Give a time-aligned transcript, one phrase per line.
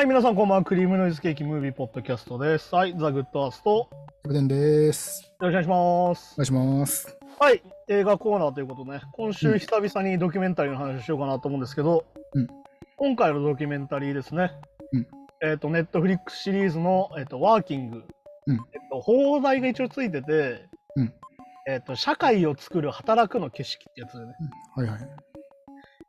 [0.00, 0.64] はい、皆さんこんばんは。
[0.64, 2.74] クリームノイズケーキムービーポッドキャストです。
[2.74, 3.70] はい、ザ・グッドアースト。
[3.70, 3.88] よ
[4.22, 5.30] キャプテンです。
[5.40, 6.36] ろしくお願いしますお。
[6.38, 7.18] 願いします。
[7.38, 12.48] はい、映画コーナーということでね、今週久々にドキュメンタリーの話をしようかなと思うんですけど、うん
[12.96, 14.52] 今回のドキュメンタリーですね、
[14.92, 15.06] うん
[15.46, 18.04] えっ、と、 Netflix シリーズの、えっと Working、
[18.46, 20.64] うんえっと、邦題が一応ついてて、
[20.96, 21.12] うん
[21.68, 24.32] えっと、社会を作る働くの景色ってやつでね、
[24.74, 25.00] はいはい。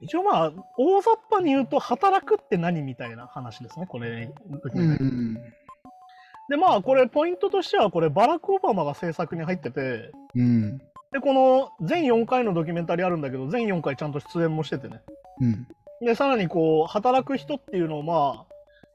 [0.01, 4.33] 一応まあ、大雑把に言うと、働くって何みたいな話ですね、これ、
[4.73, 5.33] うん。
[6.49, 10.77] で、まあ、これ、ポイントとしては、これ、バラク・オバマが制作に入ってて、うん。
[11.11, 15.01] で、この全4回のドキュメンタリーあるんだけど、全4回ちゃんと出演もしててね。
[15.39, 15.67] うん。
[16.05, 18.45] で、さらにこう、働く人っていうのを、ま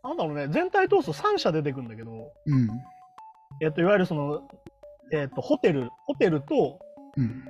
[0.02, 2.68] あ、なんだろうね、全体通すと3社出てくるんだけど、うん。
[3.60, 4.42] えっと、いわゆるその、
[5.12, 6.80] えっと、ホテル、ホテルと、
[7.16, 7.44] うん。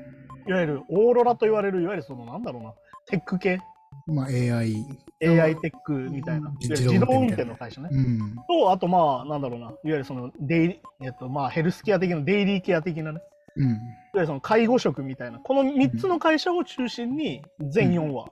[0.46, 2.74] いわゆるオーロラと言われる、いわゆるその、なんだろうな、
[3.06, 3.60] テック系、
[4.06, 4.84] まあ AI。
[5.22, 7.88] AI テックみたいな、自動運転の会社ね。
[7.90, 8.36] うん。
[8.48, 13.20] と、あと、まあ、なんだろうな、いわゆるその、デイえっと、まあ、ヘルスケア的な、デイリーケア的なね、
[13.56, 13.70] うん。
[13.70, 13.78] いわ
[14.14, 18.26] ゆるその介護職みたいな、この3つの会社を中心に全4話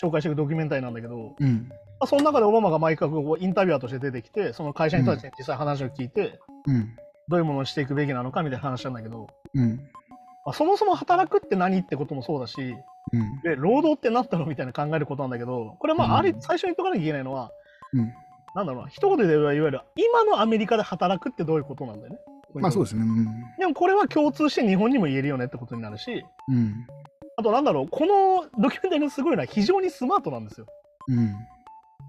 [0.00, 1.68] 紹介していくドキュメンタリーなんだけど、うん。
[1.68, 6.96] まあ、その中でオバマが毎回こうインタビュアーとして出てきて、その会社の人たちに実際話を聞いて、うん。
[7.28, 9.80] どういうものをしていくべきなのかみたいな話なんだけど、うん。
[10.44, 12.76] まあ、そもそも働くって何ってこともそうだし、
[13.12, 13.40] うん。
[13.42, 17.50] で労働って何だろうみたいな考えることなんだけど、これまあ、あれうん最初に言っとかなきゃいけないのは、
[17.92, 18.12] うん。
[18.54, 22.18] なんだろうな、一言で言えばいわゆる今のアメリカで働くってどういうことなんだよね。
[22.54, 23.02] まあそうですね。
[23.02, 23.26] うん。
[23.58, 26.86] でもこれは共通して日本にも言えるよねってことになるし、うん。
[27.36, 30.66] あとなんだろう、このドキュメンタリーのすごいのは非常にスマートなんですよ。
[31.08, 31.34] うん。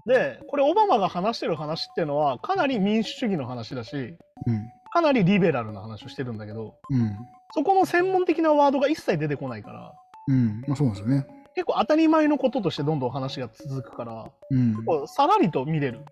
[0.06, 4.70] で、これオバマが話してる話っていうのはかなり民主主義の話だし、うん。
[4.92, 7.16] かなりリベラルな話をしてるんだけど、うん。
[7.54, 9.94] そこの専門的なワードが一切出てこないから、
[10.28, 10.62] うん。
[10.66, 11.26] まあそうですよね。
[11.54, 14.84] 結構当たり前のこととしてどんどん話が続くから、うん。
[14.84, 16.04] こうさらりと見れる。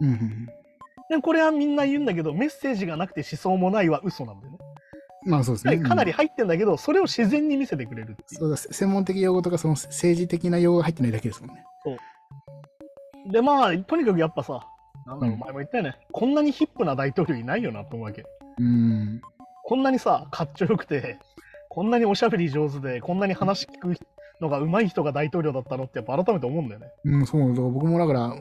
[0.00, 0.46] うん。
[1.10, 4.58] でこれはみんな言うんだけど、メッセージがなくて思想もないは嘘なんだよね。
[5.26, 5.78] まあそうですね。
[5.78, 11.64] かなり入ってんだけど、それを自然に見せてくれるそうだ、専門的用語とかその政治的な用語が入ってないだけですもんね。
[13.30, 14.66] で、まあ、とにかくやっぱさ、
[15.06, 18.24] なんだろう、うん前も言ったよね、こんなにヒップな大統領いないよなと思うわけ。
[18.58, 19.20] うん。
[19.64, 21.18] こんなにさ、かっちょよくて、
[21.68, 23.94] こんなにおしゃべり上手で、こんなに話聞く
[24.40, 26.92] のが上手い人が大統領だったのって、やっぱ改めて思うんだよね。
[27.04, 28.34] うん、そう、僕もだから、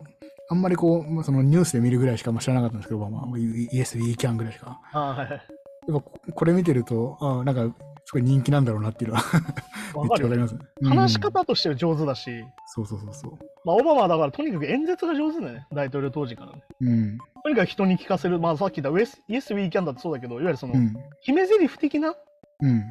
[0.50, 4.80] あんまりこう、まあそのニュースで見るぐらいしか知らなかったんですけど、まあ、イエス、イーキャンぐらいしか。
[4.92, 5.30] あはいはい。
[5.30, 5.40] やっ
[5.88, 7.76] ぱここれ見てると、ああ、なんか、
[8.06, 10.18] すごい人気なんだろうなっていうのはめっ。
[10.18, 10.60] ちゃわかりますね。
[10.84, 13.32] 話しうん方として上手だし、そうそうそうそう。
[13.66, 16.64] まあ、オバマはだからとにかく演説が上手だね、大統領当時からね。
[16.82, 17.18] うん。
[17.44, 20.94] とにかく人に聞かせる、まあさっき言ったウエス、イエス・ウィーキャンだってそうだけど、いわゆるその、うん。
[21.22, 22.16] 決め台詞的な、
[22.62, 22.84] うん。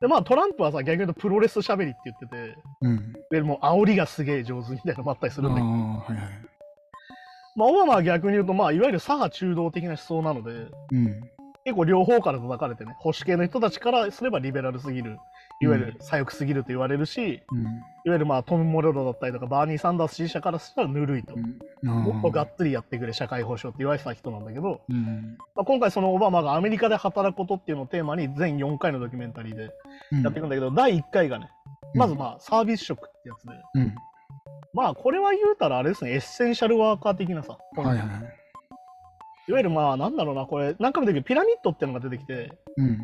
[0.00, 3.12] でまあトランプはさ、逆に言うとプロレス喋りって言ってて、うん。
[3.32, 6.42] ゆるもう煽りがすげえ上手みたいなのもあったりするんだけど、はいはい。
[7.56, 10.50] まあオバマは逆に言うと、まあいわゆる左派中道的な思想なので、
[10.92, 11.20] うん。
[11.64, 15.18] 結構両方から叩かれてね、保守系の人たちからすればリベラルすぎる、
[15.60, 17.62] いわゆる左翼すぎると言われるし、うん。
[17.62, 21.34] いわゆるまあトム・モレロだったりとか、バーニー・サンダース支持者からしたらぬるいと。
[21.34, 21.88] うん。
[21.88, 25.38] もっとがあっつりやってくれ、社会保障って言われてた人なんだけど、うん。
[25.54, 29.70] まあ、今回そのオバマがアメリカで働くことっていうのをテーマに全4回のドキュメンタリーで
[30.10, 30.22] うん。
[30.22, 31.48] やっていくんだけど、第1回がね、
[31.94, 33.94] まずまあサービス職ってやつで、うん。
[34.74, 38.04] まあこれは言うたらあれですね、エッセンシャルワーカー的なさ、はいはいは
[39.48, 39.50] い。
[39.50, 42.98] いわゆるまあなんだろうな、これ何回も出てくるピラミッドっていうのが出てきて、うん。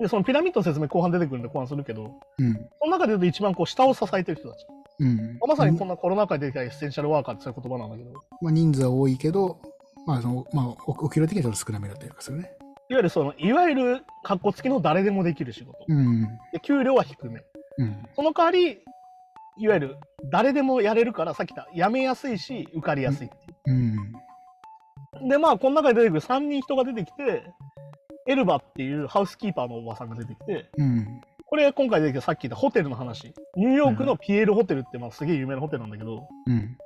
[0.00, 2.54] でそのピラミッドの説明後半出てくるんで後半するけど、うん。
[2.54, 4.66] その中で言うと一番こう下を支えてる人たち。
[5.00, 5.38] うん。
[5.46, 9.60] まさにこんなコロナ禍で出てきたエッセンシャルワーカーってそういう言葉なんだけど、いわまあ人数は多いけど、
[10.06, 12.50] まあその、まあおお給料的にはちょっと少なめだったりとかするね。
[12.90, 15.78] ゆるその、いわゆる格好付きの誰でもできる仕事。
[15.88, 16.22] うん。
[16.52, 17.42] で給料は低め。
[17.78, 18.06] うん。
[18.14, 18.78] その代わり、
[19.56, 19.96] いわゆる
[20.30, 23.76] 誰でもやれるから、さっき言った辞めやすいし、受かりやすいっていう。
[23.76, 23.96] うん。
[25.22, 27.44] で、まあ、この中で出てくる3人人が出てきて、
[28.26, 31.04] エルバっていうハウスキーパーのおばさんが出てきて、うん。
[31.44, 33.32] ここれ今回出てきたさっき言ったホテルの話。
[33.56, 36.76] ニューヨークのピエールホテルってまあすげえ有名なホテルなんだけど、うん。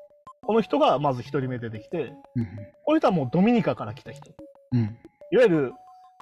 [0.42, 2.46] この人がまず1人目出てきて、うん。
[2.84, 4.32] この人はもうドミニカから来た人。
[4.72, 4.98] うん。
[5.30, 5.72] いわゆる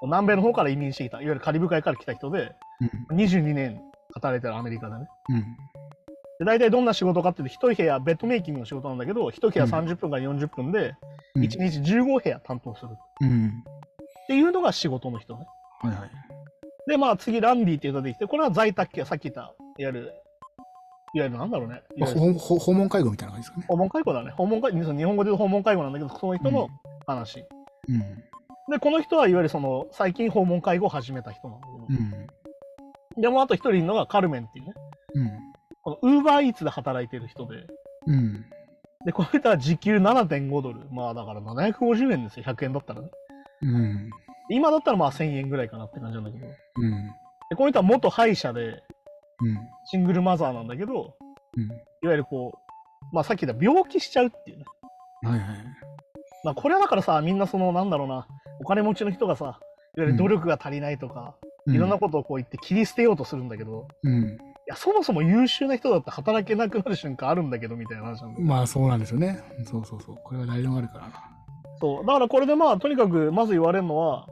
[0.02, 2.52] 南米の方から移民してきた、いわゆるカリブ海から来た人で、
[3.10, 3.80] 22年
[4.14, 5.08] 働いてるアメリカでね。
[5.30, 5.40] うん。
[6.38, 10.96] で大体どんな仕事かっていうと、1部屋、ベッドメイキングの仕事なんだけど、1部屋うん30分から40分で、うん。
[11.38, 13.64] 1日15部屋担当するっうん。
[14.26, 15.46] ていうのが仕事の人ね。
[15.80, 16.10] はいはい。
[16.88, 20.00] で、まあ次、ランディっていう人ができて、これは在宅系、さっき言った、いわゆる、
[21.14, 21.82] いわゆるなんだろうね。
[21.96, 23.66] いまあ、訪問介護みたいな感じですかね。
[23.68, 24.30] 訪問介護だね。
[24.30, 26.68] 訪問介護、日本語で言うと訪問介護なんだけど、その人の
[27.06, 27.44] 話。
[27.88, 28.00] うん。
[28.70, 33.22] で、この人はいわゆるその、最近訪問介護を始めた人なんだけど、うん。
[33.22, 34.74] でもあと一人いるのがカルメンっていうね、
[35.14, 35.30] うん。
[35.82, 37.66] このウーバーイーツで働いてる人で、
[38.06, 38.44] うん。
[39.06, 40.80] で、これは時給7.5ドル。
[40.90, 43.08] まあだから750円ですよ、100円だったらね。
[43.62, 44.10] うん。
[44.50, 46.46] 今だったらまあ1000円ぐらいかなって感じなんだけど。
[46.46, 47.06] うん。
[47.48, 48.82] で、この人は元歯医者で、
[49.40, 49.58] うん。
[49.84, 51.14] シングルマザーなんだけど、
[51.56, 51.64] うん。
[51.64, 52.58] いわゆるこ
[53.12, 54.64] う、まあさっき言った病気しちゃうっていうね。
[55.22, 55.58] はいはい。
[56.42, 58.26] まあこれはだからさ、みんなその、なんだろうな、
[58.60, 59.60] お金持ちの人がさ、
[59.96, 61.36] いわゆる努力が足りないとか、
[61.66, 64.38] ういろんなことをこう言って切り捨てようとするんだけど、うん。
[64.66, 68.46] いや、そもそも優秀な人だって働けなくなる瞬間あるんだけど、みたいな話なんだよ。
[68.46, 69.40] まあそうなんですよね。
[69.64, 70.16] そうそうそう。
[70.24, 71.12] これは誰でもあるからな。
[71.80, 72.06] そう。
[72.06, 74.26] だからこれでまあ、とにかくまず言われるのは、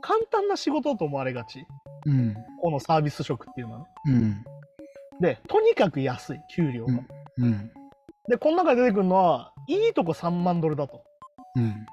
[0.00, 1.66] 簡単な仕事だと思われがち。
[2.06, 2.34] うん。
[2.62, 3.84] このサービス職っていうのはね。
[4.06, 4.44] うん。
[5.20, 6.94] で、とにかく安い、給料が。
[6.94, 7.70] うんうん。
[8.28, 11.02] で、この中で出てくるのは、いいとこ3万ドルだと。
[11.56, 11.86] うん。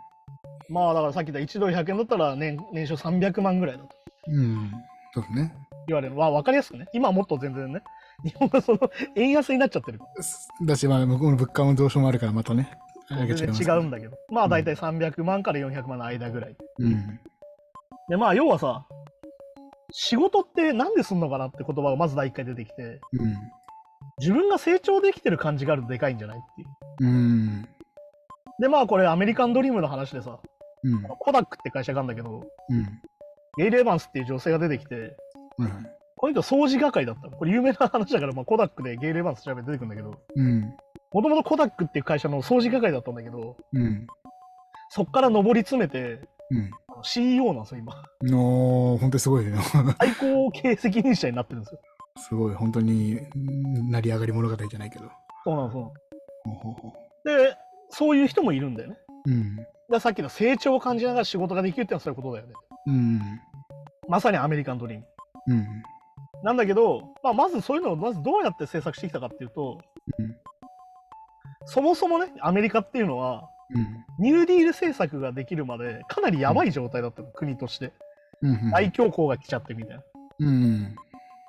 [0.69, 3.89] まあ、だからさっき言った1ドル100円だったら年年商300万ぐらいだと
[4.27, 4.71] うん。
[5.13, 5.53] そうですね。
[5.87, 6.17] 言われる。
[6.17, 6.87] わ、わかりやすくね。
[6.93, 7.81] 今はもっと全然ね。
[8.23, 8.79] 日本がその、
[9.15, 9.99] 円安になっちゃってる。
[10.65, 12.71] だし、まあ、向こうの物価の上昇もあるから、またね。
[13.09, 14.17] 全然違うんだけど。
[14.29, 16.55] まあ、だいたい300万から400万の間ぐらい。
[16.79, 17.19] うん。
[18.09, 18.85] で、まあ、要はさ、
[19.91, 22.99] 仕事ってなんですんのかなって言葉がまず第一回出てきて、
[24.19, 26.67] 自分が成長できてる感じがあるとでかいんじゃないっていう。
[27.01, 27.15] うん。
[27.15, 27.69] うん。
[28.59, 30.39] で、まあ、これアメリカンドリームの話でさ、
[30.83, 31.03] うん。
[31.03, 33.01] コダックって会社があるんだけど、うん。
[33.57, 35.15] ゲイレーバンスっていう女性が出てきて、
[35.57, 35.97] はいはい。
[36.15, 37.37] この人掃除係だったの。
[37.37, 40.61] これ有名な話だから、まあ、コダックでゲイレーバンス調べて出てくるんだけど、うん。
[41.11, 44.07] もともとコダックっていう会社の掃除係だったんだけど、うん。
[44.89, 46.71] そっから上り詰めて、うん。
[47.03, 47.93] CEO なんですよ、今。
[48.23, 49.57] の、本当にすごいね。
[49.99, 51.81] 最高経営責任者になってるんですよ。
[52.17, 55.05] すごい、本当に、うん成り上がり物語じゃないけど。
[55.43, 55.93] そうなんですそ
[57.25, 57.57] うで、
[57.89, 58.97] そういう人もいるんだよね。
[59.25, 59.55] ううん。
[59.89, 62.53] でさっきの成長を感じながら仕事ができるってのはそういうことだよね。
[62.87, 63.21] うん。
[64.09, 65.05] まさにアメリカンドリーム。
[65.47, 65.83] うん。
[66.43, 69.79] なんだけど、まあ、まずそういうのをまずどうやって制作してきたかっていうと、
[70.19, 70.35] うん
[71.67, 74.05] そもそもね、アメリカっていうのは、うん。
[74.19, 77.91] ニューディール政策ができるまでかなりやばい状態だったの、国として。
[78.41, 78.71] うん。
[78.71, 80.03] 大恐慌が来ちゃってみたいな。
[80.39, 80.95] うん。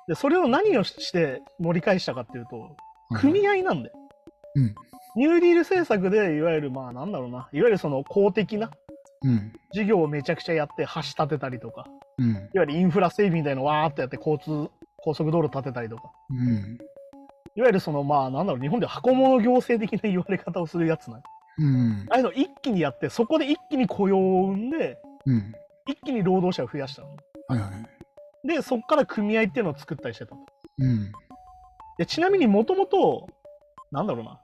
[0.09, 2.75] で、それを何をして盛り返したかっていうと、
[3.15, 3.95] 組合なんだよ。
[4.55, 4.75] うん
[5.15, 8.69] ニューディール政策で、いわゆる、まあなんだろうな、いわゆるその公的な
[9.23, 9.53] うん。
[9.73, 11.85] 事業をめちゃくちゃやって橋立てたりとか、
[12.17, 12.29] うん。
[12.31, 16.77] いわゆるインフラ整備みたいなのわーってやって交通、高速道路建てたりとか、うん。
[17.55, 21.23] いわゆるそのまあなんだろう、日本では箱物行政的な言われ方をするやつなん
[21.59, 22.05] うん。
[22.09, 25.53] ああいうのを一気にやって、そこで一気に雇用を生んで、うん。
[25.87, 27.07] 一気に労働者を増やしたの。
[27.47, 27.67] はいは
[28.45, 28.47] い。
[28.47, 30.37] で、そこから組合っていうのを作ったりしてたと。
[30.79, 31.11] うん。
[31.97, 33.27] でちなみにもともと、
[33.91, 34.39] なんだろうな、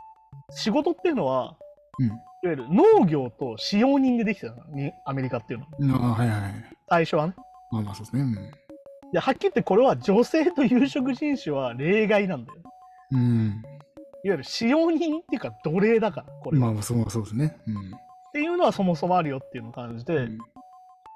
[0.50, 1.56] 仕事っていうのは、
[2.00, 2.12] うん
[2.46, 6.10] いわゆる農業と使用人でできてたのに、アメリカっていうのは。
[6.10, 6.54] あはいはい。
[6.88, 7.34] 最初はね。
[7.72, 8.52] まあまあそうですね。
[9.12, 12.60] で、はっきり言ってこれは女性と有色人種は例外なんだよ。
[13.14, 13.62] うん。
[14.24, 16.60] いわゆる使用人っていうか奴隷だから、こうん。
[16.60, 16.74] れは。
[16.74, 17.58] まあそうそうですね。
[17.68, 17.76] うん。
[17.78, 17.80] っ
[18.32, 20.38] ていうのはそもそもあるよっていうのを感じて、うん。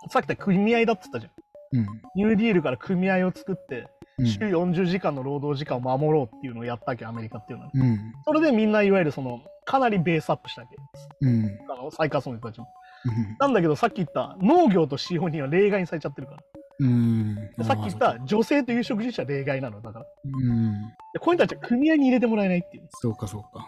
[0.10, 1.80] さっき言った組合だって言ったじゃん。
[1.80, 1.88] うん。
[2.16, 3.88] ニューディールから組合を作って、
[4.18, 7.72] うん週40時間の労働時間を守ろうっていうのをやったわけ、アメリカっていうのは。
[7.74, 8.00] うん。
[8.26, 9.40] それでみんないわゆるその、
[9.70, 10.76] かなりベースアップしたわけ。
[11.22, 11.46] うん。
[11.70, 12.68] あの、最下層の人たちも。
[13.06, 13.36] うん。
[13.40, 16.40] なんだけど、さっき言った農業と使用人は例外にされちゃってるから。
[16.80, 17.36] うん。
[17.36, 20.06] でさっき言った女性と有色人種は例外なの、だから。
[20.26, 20.88] うん。
[21.14, 22.88] で、こういう人たちは組合に入れてもらえないっていう。
[22.90, 23.68] そうかそうか。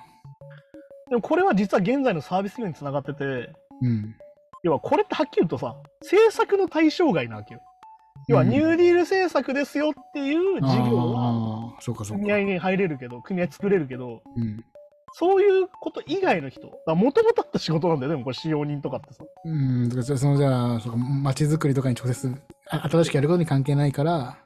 [1.12, 3.24] でもこれは実は現在のサービス業につながってて、
[3.84, 4.16] うん。
[4.64, 7.62] 要はこれってはっきり言うとさ、政策の対象外なわけよ。
[8.28, 12.22] 要はうんニューディール政策ですよっていう事業はああ、そうかそうか。
[12.22, 14.64] 組合に入れるけど、組合作れるけど、うん。
[15.13, 19.24] そういうこと以外の人、もともとあった仕事なんだよ、でもこれ使用人とかってさ。
[19.46, 19.89] うん。
[19.89, 22.34] だからそのじゃあ、そうか街づくりとかに直接、
[22.70, 24.38] あ新しくやることに関係ないから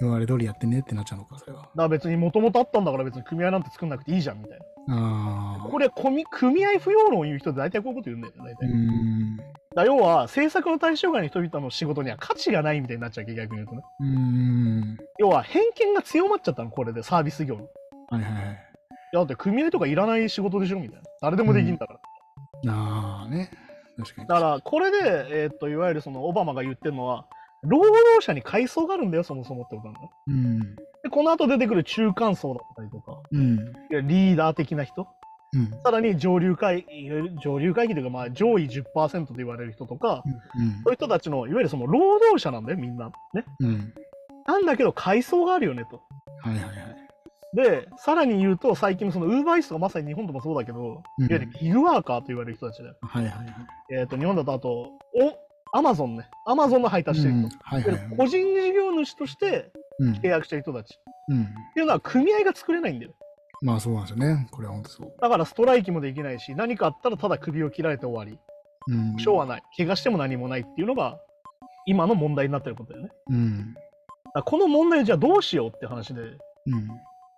[0.00, 1.62] 今まで通りやってねってなっちゃうのか、それは。
[1.62, 4.96] だから別にもともとあったんだから別に組合なんて作んなくていいじゃんみたいな。
[4.96, 5.68] ああ。
[5.68, 8.66] これ組組合不要論を言う人って大体こういうこと言うんだよ、大体。
[8.66, 9.36] うん。
[9.76, 13.82] ら要は政策の対象外の人々の仕事には価値がないみたいになっちゃう逆に言うとね。
[14.00, 14.98] うん。
[15.18, 17.62] 要は偏見が強まっちゃったの、これでサービス業の。
[17.62, 17.66] い
[18.14, 18.69] はいはいはい。
[19.12, 21.02] やだって組合とかいらない仕事でしょみたいな。
[21.22, 21.94] 誰でもできんだか
[22.64, 22.72] ら。
[22.72, 23.50] ああね。
[23.98, 24.28] 確かに。
[24.28, 27.26] だからこれで、えーっと、いわゆるそのオバマが言ってるのは、
[27.62, 30.10] 労働者に階層があるんだよ、そもそもってことなんだね。
[30.28, 30.76] うん。
[30.76, 33.56] で、この後出てくる中間層だったりとか、うん。
[34.06, 35.06] リーダー的な人、
[35.52, 35.70] うん。
[35.84, 36.86] さらに上流階、
[37.42, 43.10] 上流階級というか、まあ上位10%と言われる人とか、うんそういう人たちの、いわゆるその労働者なんだよ、みんな。
[43.34, 43.44] ね。
[43.60, 43.92] うん。
[44.46, 46.00] なんだけど階層があるよね、と。
[46.42, 46.99] はいはいはい。
[47.54, 52.96] で、さらに言うと、最近のそのウーバーイーツとかまさに日本でもそうだけど、うんいわゆるギグワーカーと言われる人たちだよ。
[53.00, 53.46] はいはいはい。
[53.92, 54.68] えっ、と、日本だとあと、
[55.14, 56.28] お、アマゾンね。
[56.46, 57.46] アマゾンの配達してる人。
[57.46, 58.16] うんはいはいはい。
[58.16, 60.94] 個人事業主としてうん契約してる人たち。
[60.94, 61.44] っうん。
[61.74, 63.12] ていうのは組合が作れないんだよ。
[63.62, 64.48] まあそうなんですよね。
[64.50, 65.12] これは本当そう。
[65.20, 68.40] だからストライキもできないし、何かあったらただ首を切られて終わり。
[68.88, 69.18] うん。
[69.18, 69.62] しょうはない。
[69.76, 71.18] 怪我しても何もないっていうのが、
[71.86, 73.10] 今の問題になってることだよね。
[73.28, 73.74] うん。
[74.34, 76.22] らこの問題をじゃあどうしようって話で。
[76.22, 76.38] うん。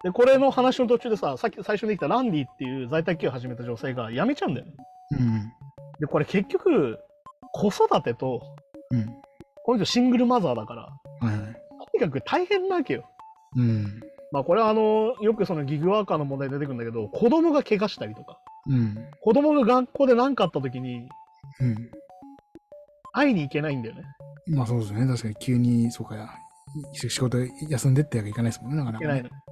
[0.05, 4.73] で、これの話の途中でさ、さっき最初にできたランディっていう在宅起業を始めた女性が辞めちゃうんだよね。
[5.13, 5.53] うん。
[6.01, 6.99] で、これ結局、
[7.53, 8.43] 子育てと、
[8.91, 9.07] うん。
[9.65, 10.83] この人シングルマザーだから、
[11.21, 11.53] はいはい。
[11.53, 13.09] とにかく大変なわけよ。
[13.57, 14.01] うん。
[14.33, 18.97] まあこれはあの、よくそのギグワーカーの問題出てくるんだけど、子供が怪我したりとか、うん。
[19.21, 21.09] 子供が学校で何かあった時に
[21.61, 21.91] うん。
[23.13, 24.03] 会いに行けないんだよね。
[24.49, 25.07] まあそうですね。
[25.07, 26.29] 確かに急に、そうかや。
[26.95, 28.79] 仕事休んでってわけいかないですもんね。
[28.79, 29.52] なかなかね、行けないの。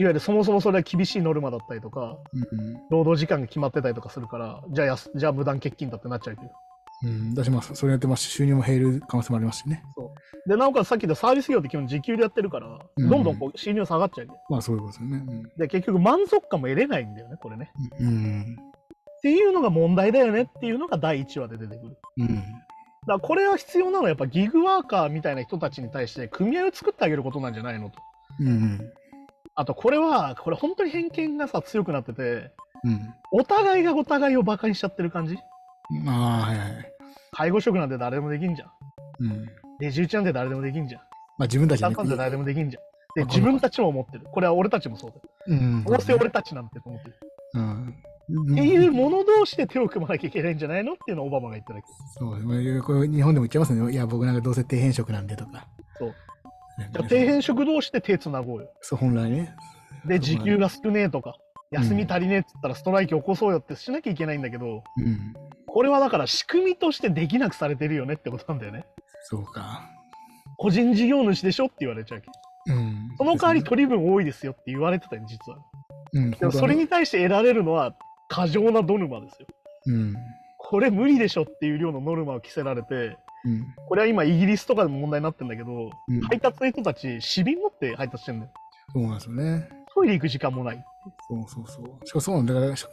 [0.00, 2.74] いわゆるそもそもそれは厳しいノルマだったりとか、うん。
[2.88, 6.50] 労働時間が決まってたりとかするから、じゃあじゃあ無断欠勤だってなっちゃうけど。
[7.02, 7.34] うん。
[7.34, 7.74] 出します。
[7.74, 9.82] それやってますし、収入も減る可能性もありますしね。
[10.46, 15.42] で、なおかつさっき言ったサービス業って基本時給でやってるから、うんどんどんこう収入下がっちゃうわけまあそういうことですよね。
[15.58, 17.70] で、結局満足感も得れないんだよね、これね。
[18.00, 18.06] うん。
[18.06, 18.42] うん。
[18.42, 21.98] っていうのが問題だよねっていうのが第1話で出てくる。
[22.16, 22.26] うん。
[22.26, 22.44] だか
[23.06, 27.98] らこれは必要なのはやっぱギグワーカーみたいな人たちに対して組合を作ってあげることなんじゃないのと。
[28.40, 28.80] うん。
[29.60, 32.50] あとこれは、これ本当に偏見がさ強くなってて、
[32.82, 33.14] うん。
[33.30, 35.36] お互いがお互いをバカにしちゃってる感じ？
[36.02, 36.92] まあ、はいはい。
[37.30, 38.70] 介護職なんて誰でもできんじゃん。
[39.20, 39.46] うん。
[39.78, 41.02] レジ打ちなんて誰でもできんじゃん。
[41.36, 42.82] まあ自分たちでシャンパンって誰でもできんじゃん。
[43.16, 44.24] で、自分たちも思ってる。
[44.32, 45.22] これは俺たちもそうだよ。
[45.48, 45.84] うん。
[45.84, 47.16] どうせ俺たちなんてと思ってる。
[47.52, 47.94] うん。
[48.52, 50.94] っていう者同士で手を組まなきゃいけないんじゃないの？
[50.94, 51.86] っていうのをオバマが言っただけ。
[52.18, 53.92] そう、まあこれ日本でも言っちゃいますね。
[53.92, 55.66] いや、僕なんかどうせ底辺職なんでとか。
[55.98, 56.14] そう
[56.92, 58.70] 底辺職同士で手つなごうよ。
[58.80, 59.54] そう、本来ね。
[60.04, 61.36] で、時給が少ねえとか、
[61.70, 65.34] 休み足りねえって言ったらストライキ起こそうよってしなきゃいけないんだけど、うん。
[65.66, 68.84] これはだから仕組みとしてできなくされてるよねってことなんだよね。
[69.22, 69.88] そうか。
[70.56, 72.24] 個人事業主でしょって言われちゃうわ
[72.66, 72.72] け。
[72.72, 73.14] うん。
[73.18, 75.58] その代わり取り分多いですよって言われてたよ、実は。
[76.12, 77.94] うん、でもそれに対して得られるのは
[78.28, 79.46] 過剰なノルマですよ。
[79.86, 80.16] うん。
[80.58, 83.74] これ無理でしょっていう量のノルマを着せられて、うん。
[83.86, 88.52] これは今イギリスとかでも問題になってるんだけど、うん配達の人たち、市民持って配達してるんだよ。
[88.92, 89.68] そうなんですよね。
[89.94, 90.84] トイレ行く時間もない。
[91.28, 92.06] そうそうそう。
[92.06, 92.86] しかもそうなんだから、し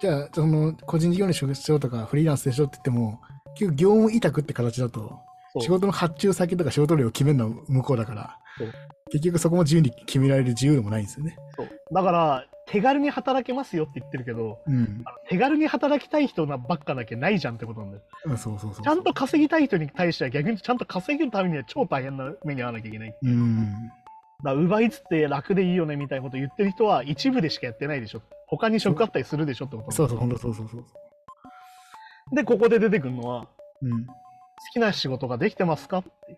[0.00, 3.20] じゃあ、その、個人事業主でしょとか、フリーランスでしょって言っても、
[3.54, 5.20] 結局業務委託って形だと、
[5.58, 8.38] 仕事の発注先とか仕事量を決めるのは向こうだから
[9.10, 11.36] 結局そこも自由に決められる自由でもないんですよね。
[11.92, 15.04] だから、手軽に働けますよって言ってるけど、うん。
[15.28, 18.02] 手軽に働きたい人なばっかだけないじゃんってことなんだよ。
[18.82, 23.16] ちゃんと稼ぎたい人に対しては逆にちゃんと稼ぐためには超大変な目に遭わなきゃいけない。
[23.22, 23.90] うん。
[24.44, 28.22] だ奪いつって楽でいいよねみたいなこと言ってる人は一部でしかやってないでしょ。
[28.46, 30.84] 他に職あったりするでしょってことそうそう、ほんとそうそうそう。
[32.34, 33.48] で、ここで出てくるのは、
[33.82, 34.06] うん。
[34.06, 34.14] 好
[34.72, 36.36] きな仕事ができてますかってい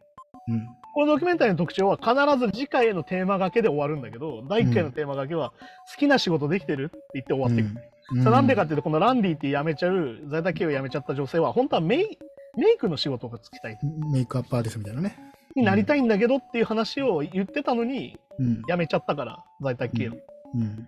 [0.49, 0.52] う。
[0.52, 0.68] うん。
[0.94, 5.50] このドキュメンタリーの特徴は必ず次回のテーマがけで終わるんだけど、第1回のテーマがけは、
[5.90, 7.66] 好きな仕事できてるって言って終わっていく。
[7.68, 12.18] うんそれなんでかっていうと、このランディって辞めちゃう、在宅系を辞めちゃった女性は、本当はメイ
[12.58, 13.78] メイクの仕事がつきたい。
[14.12, 15.16] メイクアップアーティストみたいなね。
[15.54, 18.62] になりたいんだけどっていう話を言ってたのに、うん。
[18.68, 20.12] 辞めちゃったから、在宅系を。
[20.54, 20.76] うん。
[20.76, 20.82] じ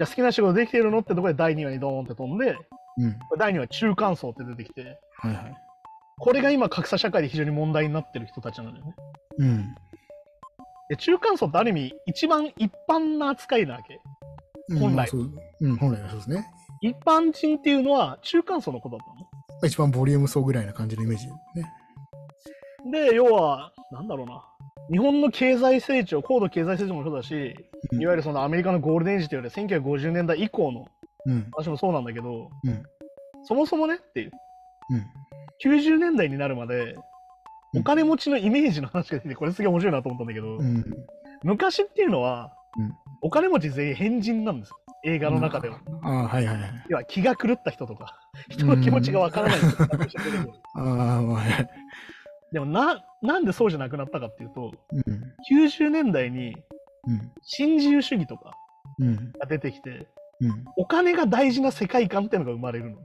[0.00, 2.56] ゃあ好きな仕事できてるのってところで第2話にドーンって飛んで、
[2.98, 3.16] うん。
[3.38, 5.65] 第2話中間層って出てきて、はいはい。
[6.18, 8.94] これが今格差社会で非常に問題になってる人たちなんだよね。
[9.38, 9.74] うん。
[10.88, 14.00] で中間層ってある意味一番一般な扱いなわけ。
[14.68, 16.46] うん本来まあそううん、本来はそうですね。
[16.80, 19.68] 一般人っていうのは中間層のことだったの。
[19.68, 21.34] 一番ボリューム層ぐらいな感じのイメージね。
[22.90, 24.44] で、要は、なんだろうな。
[24.90, 27.54] 日本の経済成長、高度経済成長もそうだし、
[27.92, 30.86] うんいわゆるそのアメリカのゴールデンエイジというより1950年代以降の
[31.26, 31.48] うん。
[31.52, 32.82] 話もそうなんだけど、うん
[33.48, 34.32] そもそもねっていう、
[34.90, 35.06] うん。
[35.64, 36.96] 90年代になるまで、
[37.74, 40.84] お金持ちのイメージの話が出てこれすげえ面白いなと思ったんだけど、うん。
[41.42, 44.76] 昔っていうのは、うんお金持ち全員変人なんですよ。
[45.04, 45.80] 映画の中では。
[46.02, 46.84] ああ、はいはいはい。
[46.90, 48.20] 要は気が狂った人とか、
[48.50, 50.84] 人の気持ちがわからない人とかとして出てくるああ、
[51.22, 51.70] まあ、はい。
[52.52, 55.34] でもな、なんでそうじゃなくなったかっていうと、うん。
[55.50, 56.54] 90年代に
[57.06, 57.32] うん。
[57.42, 58.52] 新自由主義とか
[58.98, 59.32] うん。
[59.32, 60.06] が出てきて、
[60.40, 60.64] うん。
[60.76, 62.98] お金が大事な世界観っていうのが生まれるの。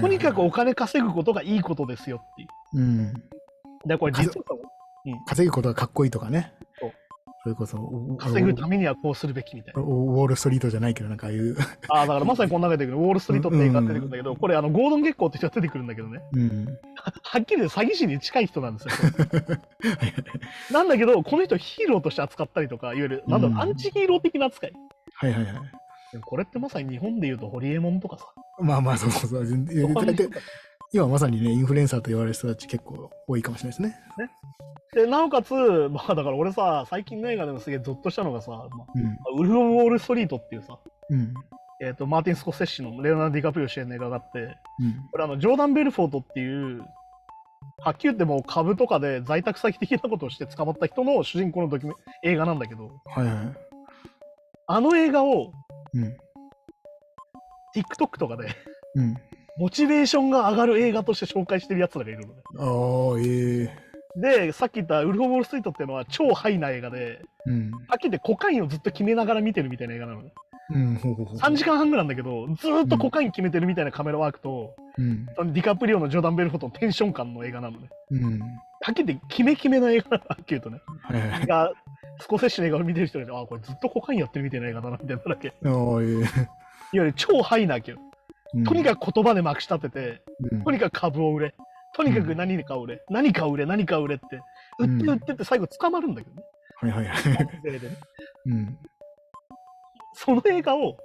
[0.00, 2.48] とにかくお金稼ぐことがいいことですよっていう。
[2.74, 3.12] うん。
[3.86, 4.44] で、これ実は
[5.26, 6.52] 稼ぐことがかっこいいとかね。
[6.78, 6.92] そう
[7.42, 9.82] それこそ、お稼ぐためにはこうするべきみたいな。
[9.82, 11.56] おウォールストリートじゃないけど、なんかああいう。
[11.88, 16.66] ああ、だからまさにこの中で出てくるウォールストリートって映画が出てくるんだけど、これあのゴードン・ゲッコーって人が出てくるんだけどね、うん。
[17.24, 18.92] はっきり言って詐欺師に近い人なんですよ。
[20.70, 24.72] なんだけど、この人ヒーローとして扱ったりとか、いわゆる、なんだろう、うんアンチヒーロー的な扱い。
[25.14, 25.54] はいはいはい。
[26.20, 28.26] これってまさに日本で言うとホリエモンとかさ。
[28.60, 29.44] まあまあ、そうそうそう。
[29.94, 30.28] 大体
[30.92, 33.98] 今まさにね、インフルエンサーと言われる人たち結構多いかもしれないですね。
[34.94, 39.40] で、なおかつ、まあだから俺さ、最近の映画でもすげえゾッとしたのがさ、まあうん。
[39.40, 40.78] ウルフ・オブ・ウォール・ストリートっていうさ、
[41.08, 41.32] うん。
[41.80, 44.54] えっ、と、マーティン・スコセッシのレオナルド・ディカプリオ主演の映画があって、うん。
[45.10, 46.84] これあの、ジョーダン・ベルフォートっていう、
[47.78, 53.34] はっきり言ってもう株とかで在宅先的なことをして捕まった人の主人公のドキュメ映画なんだけど、はいはい。
[54.66, 55.52] あの映画を
[55.94, 56.16] うん。
[57.74, 58.48] TikTok とかで
[58.94, 59.16] うん。
[59.58, 62.42] モチベーションが上がる映画として紹介してるやつらがいるのね。
[62.58, 67.70] ああ、ええで、さっき言ったウルフ・オブ・ウォール・ストリートっていうのは超ハイな映画で、うん。
[67.88, 70.32] はっきり言ってコカインをずっと決めながら見てるみたいな映画なのね。
[70.74, 70.94] うん。
[70.96, 71.36] ほうほうほう。
[71.38, 75.26] 3時間半ぐらいなんだけど、ずーっとコカイン決めてるみたいなカメラワークと、うん。
[75.34, 77.88] そのディカプリオのジョーダン・ベルフォートのテンション感の映画なのね。
[78.10, 78.40] うん。
[78.40, 78.46] は
[78.90, 80.80] っきり言ってキメキメな映画なのはっきり言うとね。
[81.02, 81.46] はいはい。
[81.46, 81.72] が、
[82.20, 85.48] スコセッシュの映画を見てる人に、あ、これずっとコカインやってるみたいな映画だな、みたいなだけ。
[85.48, 86.61] ああ、ええ
[86.92, 87.98] ゆる超ハイなわけよ。
[88.66, 91.54] とにかく言葉でまくし立てて、くとにかく株を売れ。
[91.94, 93.04] とにかく何かを売れ。
[93.10, 94.24] 何かを売れ、何かを売れって。
[94.78, 96.42] 売って売ってって最後捕まるんだけどね。
[96.76, 97.16] はいはいはい。
[98.46, 98.78] うん。
[100.14, 100.96] その映画を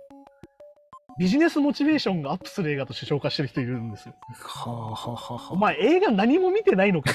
[1.19, 4.13] ビジネスモチベーションがアップする映画として紹介してる人いるんですよ。
[4.39, 5.53] はあはあはあはあ。
[5.53, 7.11] お前映画何も見てないのか。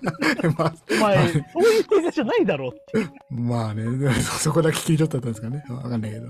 [0.58, 3.10] まあ、お前そういう映画じゃないだろうって。
[3.30, 3.82] まあね、
[4.14, 5.64] そ そこだけ切り取ったんですかね。
[5.70, 6.28] わかんないけど。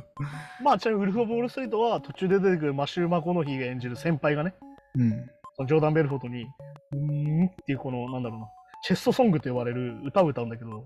[0.62, 4.54] まあちなみにウルフ・オブ・ウォール・ストリートは途中で出てくるマシュー・マコノヒーが演じる先輩がね、
[4.95, 5.11] うん。
[5.56, 6.45] そのジョーダン・ベルフォートに、
[6.92, 7.47] うーん？
[7.47, 8.47] っていうこの、なんだろうな、
[8.85, 10.85] チェストソングと呼ばれる歌を歌うんだけど、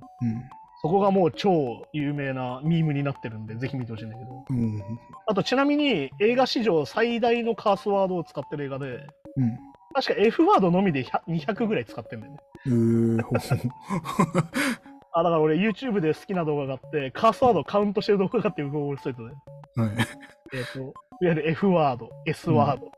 [0.82, 4.44] そこがもう超有名なミームになってるんで、ぜひ見てほしいんだけど。
[4.48, 4.74] うん。
[4.74, 4.82] うん。
[5.26, 9.06] あとちなみに映画史上最大のカースワードを使ってる映画で、
[9.36, 9.58] うん。
[9.94, 12.38] 確か F ワードのみで100 200ぐらい使ってるんだよね。
[12.66, 13.22] うー
[15.12, 19.82] あ、だから俺 YouTube で好きな動画があって、カースワードをカウントしてる動画があって、ウォール・ストリートで。
[19.82, 20.06] はい。
[20.54, 22.90] えっ、と、いわゆる F ワード、S ワード、うん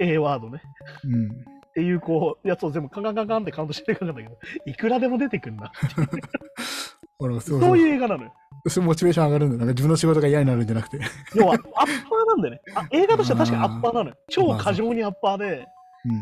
[0.00, 0.62] A ワードね。
[1.04, 1.55] うん。
[1.76, 5.70] っていうこう、やつを全部カンカンカンカンってカウントしてる映画なんだけど、いくらでも出てくんな。
[7.20, 8.32] そうそそうういう映画なのよ。
[8.66, 9.58] そういうモチベーション上がるんだよ。
[9.58, 10.98] なんか自分の仕事が嫌になるんじゃなくて。
[11.34, 11.84] 要は、アッパー
[12.28, 12.60] なんだよね。
[12.74, 14.16] あ映画としては確かにアッパーなのよ。
[14.30, 15.66] 超過剰にアッパーで、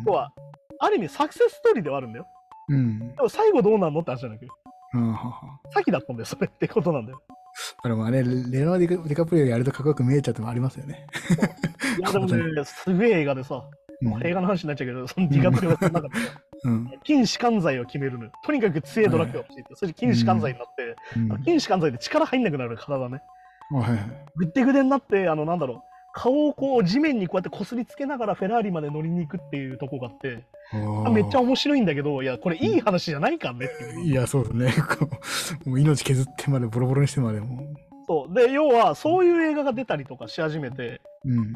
[0.04, 0.32] 要は、
[0.80, 2.26] ある意味サクセスストーリーではあるんだよ。
[2.68, 2.76] うん。
[2.76, 3.14] うん。
[3.14, 4.46] でも最後どうなんのって話じゃなくて、
[4.94, 5.16] うん
[5.72, 7.22] 先だったんだよ、それってことなんだよ。
[7.82, 11.06] あれもね、レオナルド・ディカプリオやるとかっこよく見えちゃってもありますよね。
[11.98, 13.62] いや、でもね、 すげえ映画でさ、
[14.04, 14.26] うん。
[14.26, 16.90] 映画の話になっちゃうけど、そのディカプリオの中でさうん。
[17.04, 18.32] 金士官剤を決めるのよ。
[18.44, 23.22] とにかく強いドラッグが欲しいって、それで金士官剤になって、うん金士官剤で力入んなくなる体ね。
[24.36, 25.82] ぐってぐでになって、あの、なんだろう、
[26.14, 30.44] 顔をこう地面にこうやってこすりつけながらフェラーリまで乗りに行くっていうとこがあって、
[31.06, 34.06] あめっちゃ面白いんだけど、いや、これいい話じゃないかんねっていう。
[34.06, 34.72] いや、そうですね。
[35.66, 37.64] もう命削ってまで、ボロボロにしてまでも。
[38.06, 38.34] そう。
[38.34, 41.52] で、要は、そういう映画が出たりとかし始めて、うん。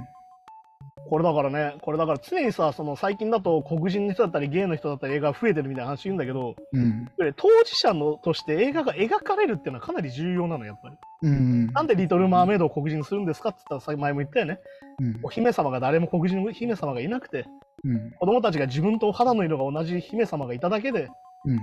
[1.09, 7.11] これだからね、これだから常にさ、その最近だと黒人の人だったり、ゲイの人だったり映画が増えてるみたいな話言うんだけど、うん。
[7.17, 10.97] これ当事者のとして映画が描かれるっていうのはかなり重要なの、やっぱり。
[11.23, 11.67] うん。
[11.69, 14.61] なんでリトル・マーメイドを黒人にするんですかって言ったら、さ前も言ったよね。
[15.01, 17.47] うんお姫様が誰も黒人の姫様がいなくて、
[17.85, 18.11] うん。
[18.19, 21.09] 子供たちが自分と肌の色が同じ姫様がいただけで、
[21.45, 21.61] うん。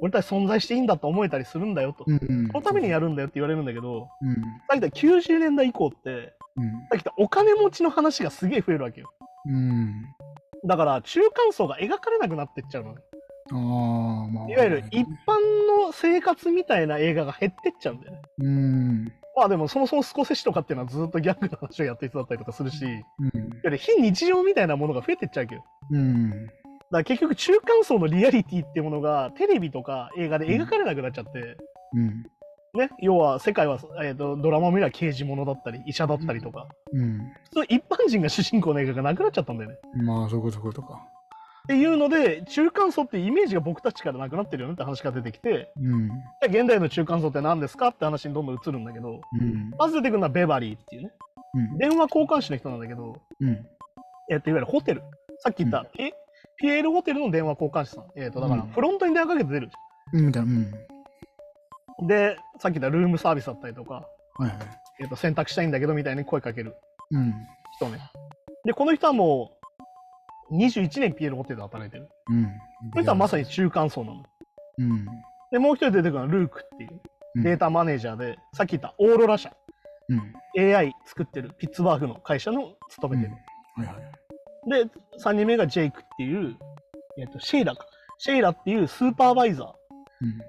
[0.00, 2.04] 俺たち存在していいんだと思えたりするんだよと。
[2.06, 2.46] うん。
[2.48, 4.34] そのためにやるんだよって言われるんだけど、うん。
[4.34, 6.70] さっき言った90年代以降って、うん。
[6.70, 9.08] さっき言ったお金持ちの話がすげえ増えるわけよ。
[9.46, 10.04] うん。
[10.66, 13.00] だから中間層が描かれなくなってっちゃうのね。
[13.52, 14.50] ああ、まあ。
[14.50, 18.22] いわゆる一般の生活みたいな映画が減ってっちゃうんだよね。
[18.38, 19.04] うん。
[19.36, 22.90] まあでもそもそもスコセッシとかっていうのはずっとギャングの話をやってる人だったりとかするし、いわ
[23.20, 23.32] うん。
[23.64, 25.62] ゆる非日常みたいなものが増えてっちゃうわけど。
[25.90, 26.30] うん。
[26.30, 26.50] だか
[26.90, 31.56] ら結局中間層のリアリティっていうものがテレビとか映画で描かれなくなっちゃって、
[31.94, 32.24] うん。
[32.76, 37.32] ね、要は世界は、えー、とドラマを見れば刑事物だったり医者だったりとか、うん。
[37.52, 39.76] そう一般人が主人公の映画がなくなっちゃったんだよね。
[40.02, 41.00] まあ、そういうこと、そことか。
[41.64, 46.10] っていうので中間層ってイメージが僕たちからなくなってるよねって話が出てきてうん。
[46.42, 49.70] 現代の中間層って何ですかって話にどんどん移るんだけどうん。
[49.76, 51.10] まず出てくるのはベバリーっていうね
[51.54, 51.78] うん。
[51.78, 53.66] 電話交換手の人なんだけど、うん。
[54.30, 55.02] えっといわゆるホテル
[55.38, 56.12] さっき言った、ピ
[56.56, 59.72] ピエールホテルの電話交換手さん、えっとだからうんフロントに電話かけて出るじ
[60.18, 60.26] うん。
[60.26, 60.52] みたいな。
[60.52, 60.74] うん。
[62.02, 64.56] でさっき言ったルームサービスだったりとか、はいはい。
[65.00, 66.74] えっと選択したいんだけどみたいに声かける
[67.10, 67.34] うん。
[67.76, 67.98] 人ね
[68.64, 69.52] でこの人はも
[70.50, 72.44] う21年ピエールホテルで働いてるうん。
[72.44, 72.50] こ
[72.96, 74.22] の人はまさに中間層なの
[74.78, 75.06] うん。
[75.50, 76.90] でもう一人出てくるのはルークっていう
[77.36, 79.54] うんデータマネージャーで、さっき言ったオーロラ社
[80.08, 80.74] うん。
[80.74, 83.36] AI 作ってるピッツバーグの会社の勤めてる、
[83.76, 84.86] はいはい。
[84.86, 84.90] で
[85.22, 86.56] 3人目がジェイクっていう、
[87.18, 87.84] えっとシェイラか
[88.18, 89.74] シェイラっていうスーパーバイザー、うん。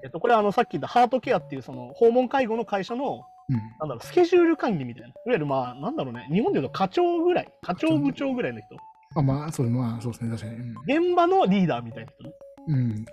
[0.02, 3.56] えっとこれはあのさっき言ったハートケアっていうその訪問介護の会社のうん。
[3.56, 8.76] なんだろうスケジュール管理みたいないわゆるまあなんだろうね日本でいうと課長ぐらい課長部長ぐらいの人
[9.16, 10.36] あ、まあ、そう、まあ、そうですね。
[10.36, 10.98] 確かに。
[11.08, 12.30] 現場のリーダーみたいな人ね
[12.68, 13.04] うん。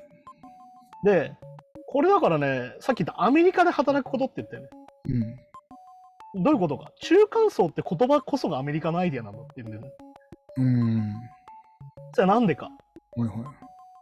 [1.06, 1.34] で
[1.88, 4.70] これだからねさっき言ったアメリカで働くことって言ったよね
[6.36, 6.44] うん。
[6.44, 6.92] どういうことか。
[7.00, 9.92] 中間層って言葉こそがアメリカのアイディアなんだって言うんだよね。
[10.58, 11.14] うん。
[12.14, 12.70] じゃあなんでか。
[13.16, 13.54] はいは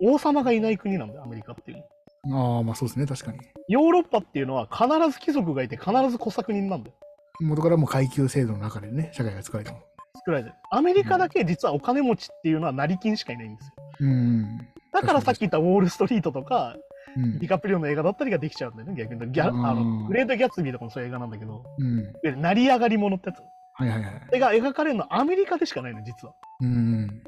[0.02, 1.84] 王様がいない国なんだよ、アメリカっていうの。
[2.26, 2.32] い。
[2.34, 3.40] ああ、まあそうですね、確かに。
[3.68, 6.96] ヨーロッパっていうのは必ず貴族がいて必ず小作人なんだよ。
[7.42, 9.82] 元からもう階級制度の中でね、社会が作られたもん。
[10.18, 10.56] 作られてる。
[10.72, 13.74] アメリカだけ実はお金持ちっていうのは成金しかいないんですよ。
[14.00, 14.58] うん。
[14.92, 19.32] だからさっき言ったウォールストリートとか、うんディカプリオの映画だったりができちゃうんだよね、逆に。
[19.32, 22.42] ギャあうんのグレート・ギャッツビーとかもそういう映画なんだけど、うん。
[22.42, 23.40] 成り上がり者ってやつ。
[23.76, 24.22] はいはいはい。
[24.28, 26.34] それが描かれるのはアメリカでしかないの、実は。
[26.62, 27.24] うん。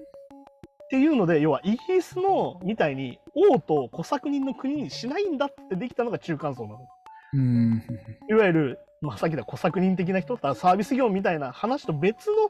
[0.85, 6.87] っていうので、要はイギリスのみたいに王と小作人の国にしないんだってできたのが中間層なの。
[7.33, 7.83] うん。
[8.29, 12.49] いわゆる、まあ、さっき言った小作人的な人とサービス業みたいな話と別の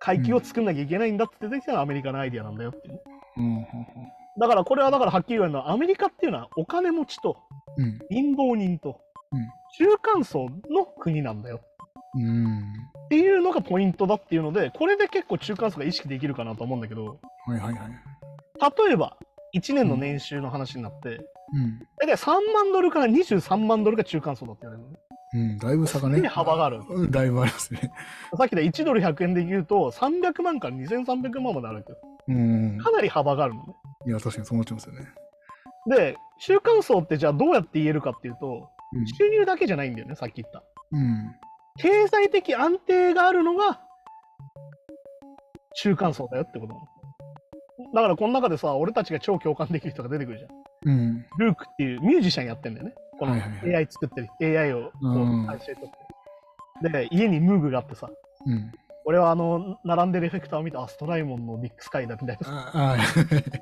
[0.00, 3.00] 階級を作んなきゃいけないんだってできたのがアメリカのアイディアなんだよっていう。
[3.36, 3.66] うん。
[4.40, 7.36] だからこれはだからはっきり言えるのはアメリカっていうのはお金持ちと
[7.76, 7.98] うん。
[8.10, 9.00] 貧乏人と
[9.32, 9.40] うん
[9.78, 11.60] 中間層の国なんだよ
[12.14, 12.58] うん。
[13.06, 17.90] っていうのがポイントだっていうのでこれで結構中間層が意識できるかなと思うんだけどはいはいはい。
[18.86, 19.16] 例えば
[19.54, 21.20] 1年の年収の話になって、
[21.54, 21.78] うん。
[21.98, 24.98] 大体3万ドルから23万ドルが中間層だって言われるのね。
[25.34, 25.58] うん。
[25.58, 26.28] だいぶ差がでね。
[26.28, 26.82] 幅がある。
[26.88, 27.90] うん、だいぶありますね。
[28.36, 31.98] さっきで1ドル100円で言うと300万から2300万まであるわけよ。
[32.28, 32.78] うん。
[32.78, 33.74] かなり幅があるのね。
[34.06, 35.06] いや、確かにそう思ってますよね。
[35.88, 39.06] で、中間層ってじゃあどうやって言えるかっていうと、うん。
[39.06, 40.62] 収入だけじゃないんだよね、さっき言った。
[40.92, 41.34] うん。
[41.80, 43.80] 経済的安定があるのが
[45.76, 46.86] 中間層だよってことなの。
[47.94, 50.50] だからこの中でさ、俺たちが超共感できる人が出てくるじゃん。
[50.84, 51.26] うん。
[51.38, 52.94] ルークっていうミュージシャンやってんだよね。
[53.18, 55.90] このはいはいはい AI 作ってる、AI をこうんう再生とっ
[56.82, 56.90] て。
[56.90, 58.08] で、家にムーグがあってさ、
[58.46, 58.72] うん。
[59.04, 62.96] 俺はあの、並んでるエフェクターを見て、あ、ストライモンのビッグスカイだみたいな、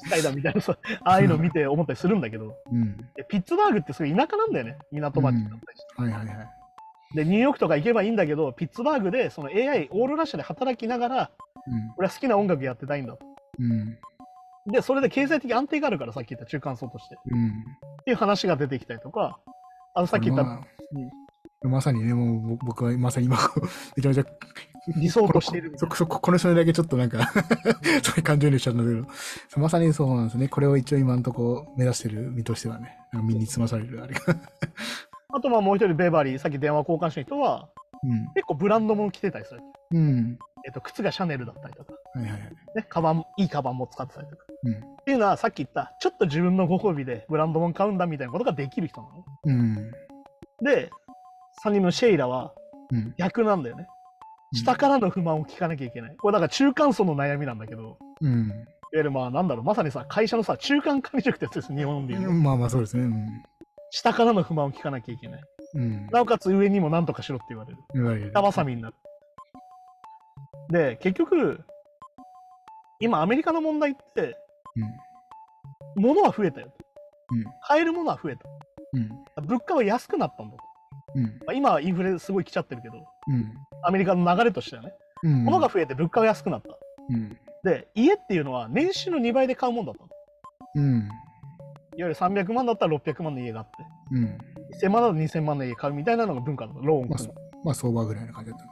[0.05, 2.97] スカイだみたいなさ、ああいうの見て思ったりするんだけど、うん。
[3.15, 6.03] でピッツバーグってすごい田舎なんだよね、港町だったりして。
[6.03, 6.56] はいはいはい。
[7.17, 11.31] で、ニューヨークとか行けばいいんだけど、ピッツバーグでその AI、オーロラ社で働きながら、
[11.97, 13.27] 俺は好きな音楽やってたいんだと。
[13.59, 13.73] うん。
[13.73, 13.75] う
[14.69, 14.73] ん。
[14.73, 17.15] で、それで経済的安定があるから、さっき言った中間層として。
[17.15, 17.65] っうん。
[18.05, 19.39] ていう話が出てきたりとか、
[19.95, 20.61] あのさっき言ったま
[21.65, 23.39] あまさにね、もうぼ僕はまさに今、
[23.97, 24.25] めちゃめちゃ、
[24.97, 25.73] 理想としてる。
[25.77, 27.33] そそここの人だけちょっとなんか
[28.05, 30.49] そういう感情にしちゃったんだけど、まさにそうなんですね。
[30.49, 34.37] これを一応今のとこ目指してる身としてはね、身につまされるあれが。
[35.33, 37.69] あとまあもう一人ベバリー、さっき電話交換した人は、
[38.03, 38.27] うん。
[38.35, 39.61] 結構ブランド物着てたりする。
[39.93, 40.39] うん。
[40.65, 42.41] えっと、靴がシャネルだったりとか、はいはいはい。
[42.77, 44.45] ね、カバン、いいカバンも使ってたりとか。
[44.65, 44.73] うん。
[44.75, 49.25] っていうのはさっき言った、ちょっと自分のご褒美でブランド物買うんだみたいなことができる人なの。
[49.45, 49.91] うん。
[50.63, 50.91] で、
[51.65, 52.53] 3人のシェイラは
[52.91, 53.15] うん。
[53.19, 53.87] 逆なんだよね。
[54.53, 56.17] 下からの不満を聞かなきゃいけない。
[56.17, 58.53] これだから中間層の悩みなんだけど、いわうん。
[58.93, 62.29] ゆるまあなんだろう、まさにさ、会社のさ、中間管理職ってやつです、日本でいうと。
[62.29, 63.03] うんまあまあそうですね。
[63.05, 63.43] うん。
[63.97, 65.41] 下からの不満を聞かなきゃいけない。
[65.75, 66.07] うん。
[66.09, 67.79] なおかつ上にも何とかしろって言われる。
[67.95, 68.29] いわゆる。
[68.29, 68.95] 板挟みになる。
[70.69, 71.65] で、結局、
[73.01, 74.37] 今アメリカの問題って、
[75.97, 76.75] 物は増えたよ。
[77.31, 77.45] うん。
[77.63, 78.43] 買えるものは増えた。
[78.93, 79.09] うん。
[79.47, 80.63] 物価は安くなったんだと。
[81.15, 81.25] うん。
[81.25, 83.55] まあ、今はインフレすごい来ちゃってるけど、うん。
[83.83, 85.45] アメリカの流れとしてはね、うん。
[85.45, 86.69] 物が増えて物価が安くなった。
[87.09, 87.39] うん。
[87.65, 90.09] で、家っていうのは年収の2倍で買うもんだったの。
[90.75, 91.09] うん。
[91.97, 93.73] いわゆる300万だったら600万の家があって、
[94.13, 94.39] うん。
[94.83, 96.87] 1000万だと2000万の家買うみたいなのが文化だった。
[96.87, 97.19] ローンまあ
[97.65, 98.71] まあ相場ぐらいな感じだったね。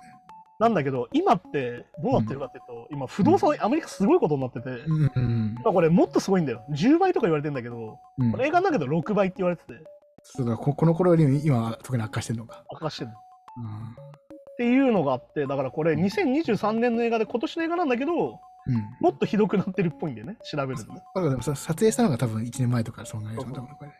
[0.60, 5.12] なんだけど、今ってどうなってるかっていうと、今不動産、アメリカすごいことになってて、うん。
[5.14, 5.54] うん。
[5.64, 6.64] まあこれもっとすごいんだよ。
[6.70, 9.74] 10倍とか言われてんだけど、うんこれ映画の中で6倍って言われてて、
[10.22, 12.64] そうだここの頃よりも今特に悪化してるのか。
[12.72, 13.10] 明かしてる。
[13.56, 13.64] うん。
[13.64, 18.96] っていうのがあって、だからこれ2023年の映画で今年の映画なんだけど、うん。
[19.00, 21.00] もっとひどくなってるっぽいんだよね、調べるとね。
[21.14, 23.90] だからでもさ撮影したのが多分1年前とかそんなにそうそう多分これ。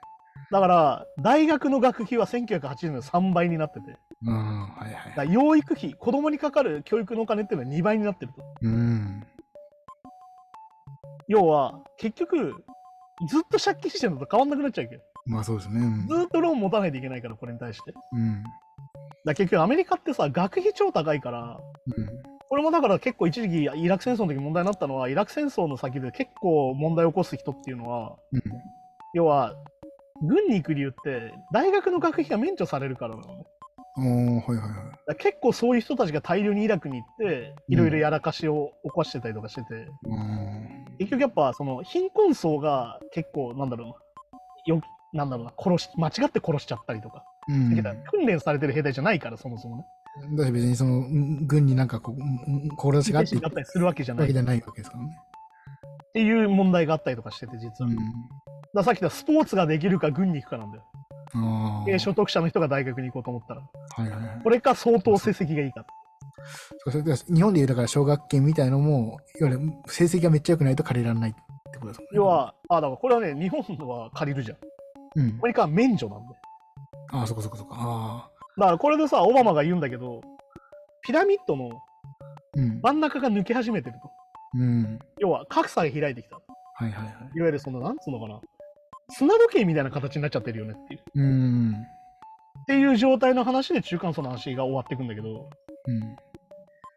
[0.50, 4.66] だから、大学の学費は1980年の3倍になってて、だうん。
[4.68, 5.32] はいはい。
[5.32, 8.44] 養育費、子供にかかる教育のお金っていうのは2倍になってると。
[8.62, 9.26] うん。
[11.28, 12.64] 要は、結局、
[13.28, 15.80] ずっと借金してるのと変わんなくなっちゃうけど、まあそうですね。
[15.80, 17.94] うんずっとローン持たないといけないから、これに対して。
[18.12, 18.44] うん。
[19.24, 21.58] ら結局、アメリカってさ、学費超高いから、
[21.96, 22.33] うん。
[22.54, 28.42] これもだから結構一時期イラク戦争の時問題になったのは、イラク戦争の先で結構問題を起こす人っていうのは、うん。
[29.12, 29.56] 要は、
[30.22, 33.44] 軍に行く理由って、大学の学費が免除されるからなのね。
[33.96, 34.06] はい
[34.40, 35.16] はいはい。
[35.16, 40.84] 結構そういう人たちが大量にイラクに行って、いろいろやらかしを起こしてたりとかしてて、うん。
[41.00, 44.80] 結局やっぱその貧困層が結構なんだろうな、よ
[45.12, 47.74] なんだろうな、殺し、間違って殺しちゃったりとか、うん。
[48.12, 49.84] 訓練されてる兵隊じゃないから、そもそもね。
[50.36, 55.18] だって別にその、うん軍になんかこう、うん志があっったりするわけじゃないっわけじゃないわけですからね。
[56.12, 57.90] ていう問題があったりとかしてて、実は。
[57.90, 57.96] うん
[58.74, 58.82] だ。
[58.82, 60.84] さっき言ったスポーツができるか軍に行くかなんだよ。
[61.86, 63.60] 低所得者の人が大学に行こうと思ったら。
[63.60, 64.40] はいはいはい。
[64.42, 65.84] これか相当成績がいいか。
[66.78, 72.08] そう日本でいうだから奨学金みたいのも、いわゆる成績がめっちゃ良くないと借りられないってことですもんね。
[72.12, 74.58] 要、は、あ、だからこれはね、日本は借りるじゃん。
[75.16, 75.42] うんア。
[75.42, 76.34] メリカは免除なんで。
[77.10, 77.74] ああ、そこそこそこ。
[77.74, 78.33] ああ。
[78.58, 80.20] だからこれでさ、オバマが言うんだけど、
[81.02, 81.70] ピラミッドの
[82.56, 82.80] うん。
[82.82, 84.10] 真ん中が抜け始めてると。
[84.54, 84.98] うん。
[85.18, 86.36] 要は格差が開いてきた。
[86.36, 86.42] は
[86.86, 87.14] いはいはい。
[87.34, 88.40] いわゆるその、なんつうのかな。
[89.10, 91.02] 砂時計みたいな形になっちゃってるよねっていう。
[91.16, 91.72] うん。
[91.72, 95.50] っていう状態の話で中間層の話が終わっていくんだけど、
[95.86, 96.00] うん。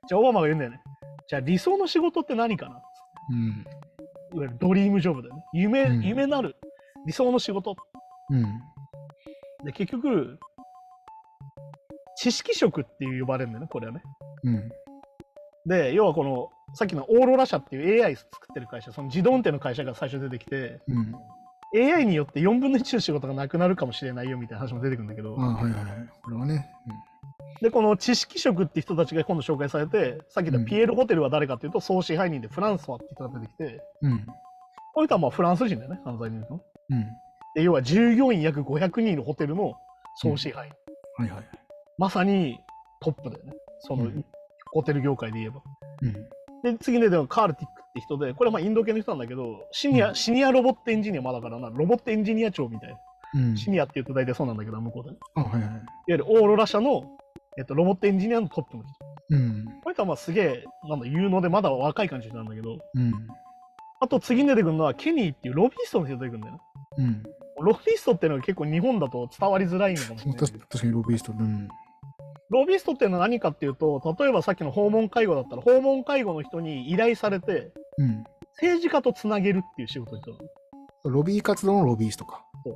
[0.08, 0.80] じゃあオバマが言うんだよね。
[1.28, 2.82] じゃあ理想の仕事って何かな？
[3.32, 3.66] うん。
[4.36, 5.44] いわゆるドリームジョブだよね。
[5.54, 6.56] 夢、うん夢なる
[7.08, 7.76] 理想の仕事。
[8.30, 8.44] うん。
[9.66, 10.38] で、結局、
[12.18, 14.02] 知識職っていう呼ばれるんだよね、これはね。
[14.44, 14.70] うん。
[15.68, 21.16] で、要はこの、さっきのオーロラ社っていう AI 作ってる会社、その自動運転の会社が最初出てきて、うん。
[21.76, 25.84] AI によって4分の1の仕事がなくなるかもしれないよみたいな話も出てくるんだけど、はいはいはい。
[26.24, 26.70] これはね。
[27.62, 34.12] で、この知識職って人たちが今度紹介されて、さっき言ったピエール・ホテルは誰かっていうと、総支配人でフランソワって人が出てきて、うん。
[34.12, 34.26] うん。
[34.94, 36.62] この人はまあフランス人だよね、犯罪人の。
[36.90, 37.06] うん。
[37.56, 39.74] で、要は従業員約500人のホテルの
[40.16, 40.72] 総支配。
[41.18, 41.44] はいはい。
[41.98, 42.60] まさに
[43.02, 43.54] トップだよね。
[43.80, 44.26] その、うん
[44.74, 45.62] ホテル業界で言えば。
[46.02, 46.14] うん。
[46.74, 52.98] で、次ね、でもカールティックって人で、これはまあインド系の人なんだけど、シニア、うんシニアロボットエンジニア、まあだからな、ロボットエンジニア長みたいな。
[53.36, 53.58] うん。
[53.58, 55.18] シニアって言うと大体そうなんだけど、向こうで、ね。
[55.36, 55.62] あ、はいはい。
[55.62, 57.18] いわゆるオーロラ社の、
[57.58, 58.94] えっと、ロボットエンジニアのトップの人。
[59.30, 59.66] うん。
[59.82, 63.14] この人はまあすげえ、なんだ、有能でまだ若い感じなんだけど、うん。
[64.00, 66.60] あと次に出てくるのはケニーっていうロビーストの人が出てくるんだよね。
[66.98, 67.24] うん。
[67.66, 71.32] ロビーストっていうのは結構日本だと伝わりづらいのかもしれない確かにロビースト。
[71.32, 71.68] うん。
[72.50, 78.24] ロビーストっていうのは何かっていうと、例えばさっきの訪問介護だったら、訪問介護の人に依頼されて、うん。
[78.54, 80.22] 政治家とつなげるっていう仕事の
[81.04, 82.44] ロビー活動のロビーストか。
[82.64, 82.74] そう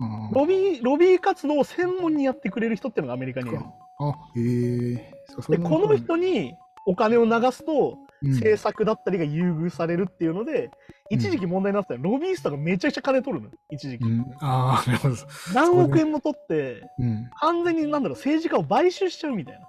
[0.00, 3.60] あーロビー、ロビー活動を専門にやってくれる人っていうのがアメリカにいる。
[4.00, 5.12] あ、へえ。
[5.58, 6.54] この人に
[6.86, 10.70] お金を流すと、うん政策だったりが優遇されるっていうので、
[11.10, 14.04] 一時期問題になってたよロビーストがめちゃくちゃ金取るの、一時期。
[14.04, 14.20] うん。
[14.40, 15.16] ああ、なるほど。
[15.52, 17.28] 何億円も取って、うん。
[17.40, 19.66] 完全になんだろう、政治家を買収しちゃうみたいな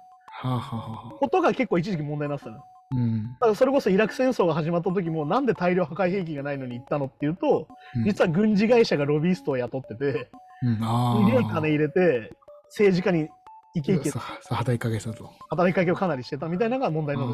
[1.18, 2.62] ことが結構一時期問題になってたの。
[2.92, 3.32] うん。
[3.32, 10.30] だからそれこそイラク戦争が始まった時もなんで大量破壊兵器がないのに行ったのっていうと、うん実は軍事会社がロビーストを雇ってて、
[10.62, 10.74] うん。
[10.76, 12.32] すげえ金入れて、
[12.68, 13.28] 政治家に
[13.74, 15.32] イケイケささ働きかけたと。
[15.50, 17.26] 働きかけをかなりしてたみたいなのが問題なん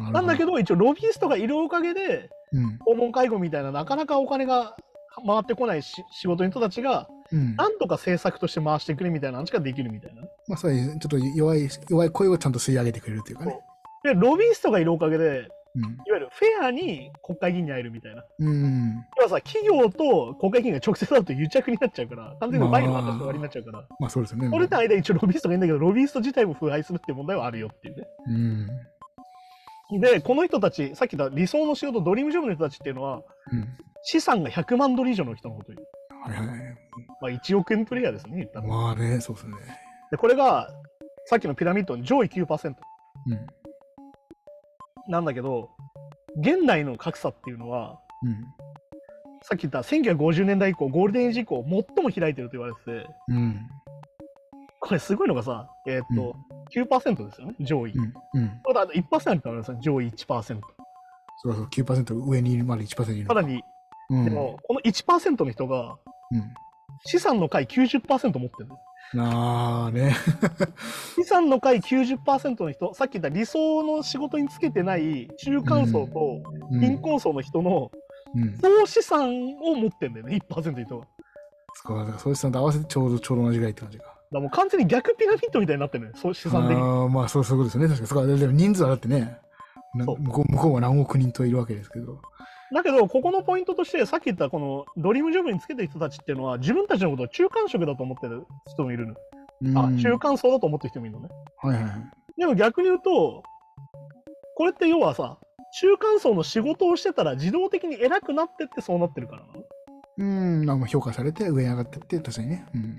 [0.00, 2.78] ですなんだけど、ど、一応ロビーストがいるおかげで、うん。
[2.78, 4.76] 訪問介護みたいななかなかお金が
[5.24, 7.54] 回ってこないし仕事の人たちが、うん。
[7.54, 10.22] なんとか政策として回してくれみたいな話ができるみたいな。
[10.48, 13.56] まあ、そういう、ちょっと弱い、弱い声をちゃんと吸い上げてくれるというかね。
[14.02, 15.82] で、ロビーストがいるおかげで、うん。
[15.82, 18.24] いわゆるフェアに国会議員に会えるみたいな。
[18.38, 19.04] うん。
[19.18, 24.48] 要はさ、企業と国会議員が直接会うと癒着になっちゃうから、完全に賄賂渡して終わりになっちゃうから、まあ、そうですよね。
[24.50, 28.06] それの間一応ロビーストがいいんだけど、ロビースト自体も腐敗するっていう問題はあるよっていうね。
[29.90, 30.00] うん。
[30.00, 33.68] で、この人たち、さっき言った理想の仕事、ドリームジョブの人たちっていうのは、うん。
[34.02, 35.88] 資産が100万ドル以上の人のことを言う。
[36.22, 36.58] はいはい。
[37.20, 38.66] まあ、1億円プレイヤーですね、言ったら。
[38.66, 39.54] まあね、そうですね。
[40.10, 40.68] で、これが、
[41.26, 42.74] さっきのピラミッドの上位9%
[43.26, 43.46] うん。
[45.08, 45.70] なんだけど、
[46.36, 48.44] 現代の格差っていうのは、うん。
[49.42, 53.68] さっき言った1950年代以降、ゴールデンエイジ以降、最も開いてると言われてて、うん。
[54.80, 56.36] これすごいのがさ、えーっと、
[56.74, 57.92] 9%ですよね、上位。
[57.92, 58.14] うん。
[58.34, 58.60] うん。
[58.66, 60.60] ただ、あと1%ってあるんですよ、上位1%。
[61.42, 63.26] そうそう、9%上にいるまで1%いる。
[63.26, 63.62] さらに、
[64.10, 65.96] うん、でも、この1%の人が、
[66.30, 66.54] うん。
[67.06, 68.89] 資産の回90%持ってるんです。
[69.18, 70.14] ああね。
[71.16, 77.90] 資産の回90%の人、さっき言った理想の仕事につけてない中間層とうん貧困層の人の
[78.34, 78.56] うん。
[78.58, 79.28] 総資産
[79.60, 81.06] を持ってんだよね、1%の人が。
[81.06, 81.08] だ
[81.82, 84.04] かそうだからそういう人と合わせてちょうどちょうど同じぐらいって感じか。
[84.30, 86.82] らもう完全に逆ピラミッドみたいになってるのよ、そう資産的に。
[86.82, 87.96] ああ、まあそうそういうことですよね。
[87.96, 88.08] 確かに。
[88.08, 89.38] そうかでも人数はだってね、
[89.94, 92.20] 向こう向こうは何億人といるわけですけど。
[92.72, 99.80] だけど、ここのポイントとして、さっき言ったこのドリームジョブにつけてる人たちっていうのは、自分たちのことを中間職だと思ってる人もいるの。
[99.80, 101.28] あ、うん中間層だと思ってる人もいるのね。
[101.58, 101.92] はいはいはい。
[102.38, 103.42] でも逆に言うと、
[104.56, 105.38] これって要はさ、
[105.80, 109.64] 中間層の仕事をしてたら自動的に偉くなってってそうなってるからなの。
[110.18, 112.66] うん、まあまあ評価されて上に上がってって、確かにね。
[112.74, 112.98] うん。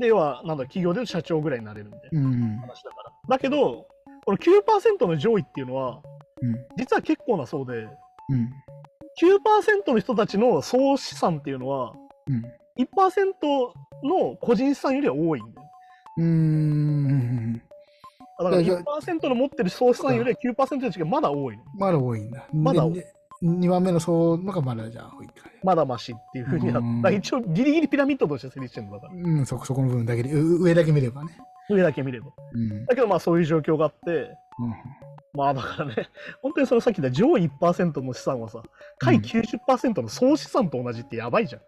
[0.00, 2.56] で、要は、なんだ、企業で社長ぐらいになれるみたいなうん。
[2.58, 3.12] 話だから。
[3.28, 3.86] だけど、
[4.24, 6.00] この9%の上位っていうのは、
[6.42, 6.54] うん。
[6.76, 7.88] 実は結構なそうで、
[8.30, 8.50] うん。
[9.20, 11.94] 9%の人たちの総資産っていうのは、
[12.26, 12.42] うん。
[12.78, 13.32] 1%
[14.04, 15.70] の個人資産よりは多いんだよ。
[16.18, 17.62] うーん。
[18.38, 21.62] だからいやいや1%の持ってる総資産よりは9%の人がまだ多いの。
[21.76, 22.46] まだ多いんだ。
[22.52, 25.58] まだ多いでで2番目のそうのがまだじゃあ多いって感じ。
[25.64, 27.10] まだマシっていうふうにな。
[27.10, 29.12] 一応ギリギリピラミッドとして成立してるのだから。
[29.14, 31.36] うん、そこ、そこの部分だけで、う上だけ見ればね。
[31.68, 32.28] 上だけ見れば。
[32.52, 32.86] うん。
[32.86, 34.36] だけどまあそういう状況があって、
[35.32, 36.08] まあだからね、
[36.42, 38.62] 本当にそのさっき言った上位1%の資産はさ、
[38.98, 41.62] 下位90%の総資産と同じってやばいじゃん。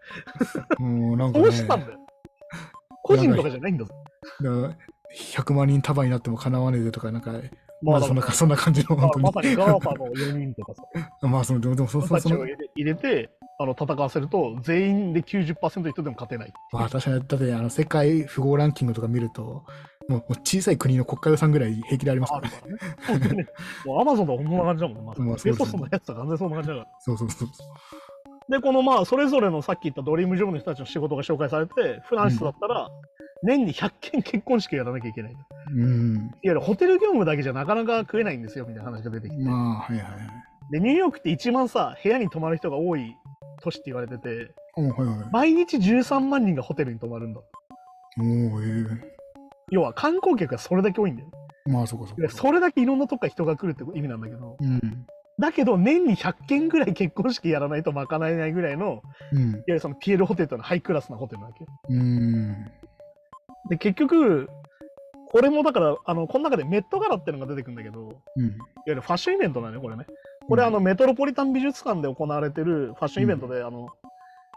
[0.79, 0.99] うん。
[1.09, 1.99] もうなんかね、総資産だよ。
[3.03, 3.93] 個人とかじゃないんだぞ。
[4.41, 4.77] だから
[5.15, 7.33] 100万人束になってもかなわねえでとか、なんか、
[7.81, 9.25] まあそんな、そんな感じの、まあ本当に。
[9.25, 10.83] まさに GAFA の4人とかさ、
[11.27, 16.53] まあ、その、でも、でも、そ人そそのたちを入れてあの戦わせると、全員で90%の人でも勝てない。
[16.71, 19.63] まあ、確かに、だって、あの、世界富豪ランキングとか見ると、
[20.07, 23.35] もう小さい国の国家予算ぐらい平気でありますからね。
[23.35, 23.45] ね。
[23.85, 25.03] もうアマゾンとかこんな感じだもんね。
[25.03, 26.87] ま あそうですねベゾスのやつとか完全にそんな感じだから。
[26.99, 27.49] そうそうそう。
[28.51, 32.89] で、このまあ、それぞれのさっき言ったドリームジョブの人たちの仕事が紹介されて、フランスだったら、
[33.43, 35.31] 年に100件結婚式やらなきゃいけない。
[35.31, 35.41] いわ
[35.73, 36.31] うん。
[36.41, 39.41] ゆるホテル業務だけじゃなかなか食えないんですよ、みたいな話が出てきて。
[39.41, 40.19] まあ、はいはいはい。
[40.71, 43.15] で、ニューヨークって一番さ、部屋に泊まる人が多い
[43.63, 45.29] 都市って言われてて、おはいはい。
[45.31, 47.39] 毎日13万人がホテルに泊まるんだ。
[48.19, 49.11] おーえ
[49.71, 51.29] 要は観光客がそれだけ多いんだよ。
[51.67, 52.27] えまあ、そこそこで。
[52.27, 55.05] それだけいろんなとこから人が来るって意味なんだけど、うん。
[55.41, 59.01] だけど年に100件ぐらい結婚式やらないと賄えないぐらいの、いわ
[59.33, 59.63] うん。
[59.67, 61.69] ゆるそのピエールホテルのはハイクラスなホテルなわけよ。
[61.89, 62.71] うん。
[63.69, 64.49] で、結局、
[65.31, 68.45] これもだから、あの、この中でメットガラっていうのが出てくるんだけど、うん。
[68.45, 70.05] いわゆるファッションイベントなのよ、これね。
[70.47, 73.87] これ、あの、メトロポリタン美術館で行われてるファッションイベントで、あの、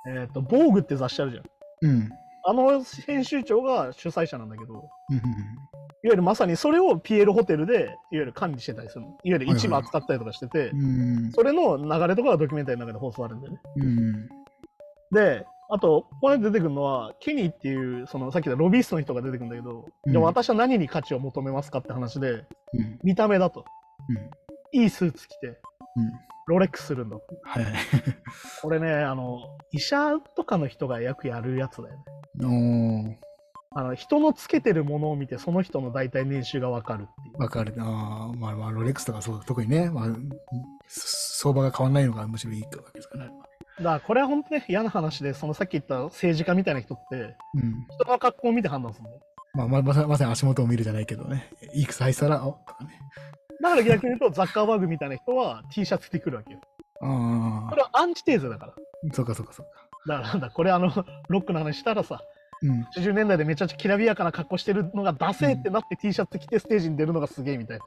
[0.07, 1.44] えっ、と、防具って雑誌あるじゃん。
[1.83, 2.11] うん。
[2.47, 5.20] あの編集長が主催者なんだけど、うん。
[6.05, 9.07] いわゆるまさにそれをピエールホテルで、いわゆる管理してたりするの。
[9.25, 11.33] いわゆる一部扱ったりとかしてて、うん。
[11.33, 13.61] それの流れとかがドキュメンタリーの中で放送されるんだよね。
[13.77, 14.29] うん。
[15.12, 22.43] で、あと、ここで出てくるのは、ケニーっていう、そのさっき言ったロビーストの人が出てくるんだけど、うんじゃあ私は何に価値を求めますかって話で、う
[22.83, 22.99] ん。
[23.03, 23.64] 見た目だと。
[24.73, 24.79] うん。
[24.79, 25.57] いいスーツ着て、うん。
[26.49, 27.17] ロレックスするんだ。
[27.45, 27.73] はいはい。
[28.61, 29.38] これね、あの、
[29.73, 33.19] 医者とかの人がよくやるやつだよね。
[33.77, 37.43] あの、人のつけてるものを見て、その人の大体年収がわかるっていう。
[37.43, 37.75] わかる。
[37.79, 40.09] ああ、まあまあ、ロレックスとかそう、特にね、まあ、
[40.89, 43.33] そ相場が変わんないのがむしろいいわけですからね。
[43.79, 47.87] だからこれは本当ね、嫌な話で、そのさっき言った政治家みたいな人って、うん。
[47.91, 49.21] 人の格好を見て判断するんだよ。
[49.55, 51.51] まあ、ままさまさに足元を見るじゃないけどね。
[51.75, 53.01] いくつ入ってたら、おとかね。
[53.61, 56.61] だから逆に言うと、ザッカーバーグみたいな人は T シャツ着てくるわけよ。
[57.01, 58.73] あこれはアンチテーゼだから。
[58.73, 58.75] あ、
[59.13, 59.73] そうかそうかそうか。
[60.07, 60.93] だからなんだ、これあの、
[61.29, 62.21] ロックの話したらさ、
[62.64, 62.87] うん。
[62.96, 67.85] 80年代でめちゃくちゃきらびやかな格好してるのがダセーってなって T シャツ着てステージに出るのがすげえみたいな。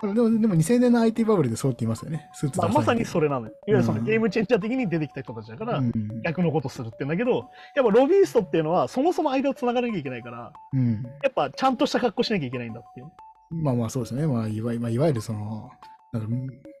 [0.00, 2.28] でも、でも2000年の IT バブルでそうって言いますよね。
[2.32, 3.52] スーツまさにそれなのよ。
[3.66, 5.92] いわゆるそのうんゲームチェンジャー的に出てきた人たちだから、うん。
[6.22, 11.02] 逆のことするってんだけど、やっぱロビーストっていうのはそもそも間を繋がなきゃいけないから、うん。
[11.22, 13.10] やっぱちゃんとした格好しなきゃいけないんだっていう。
[13.50, 14.26] まあまあそうですね。
[14.26, 15.70] まあ、いわいわゆるその、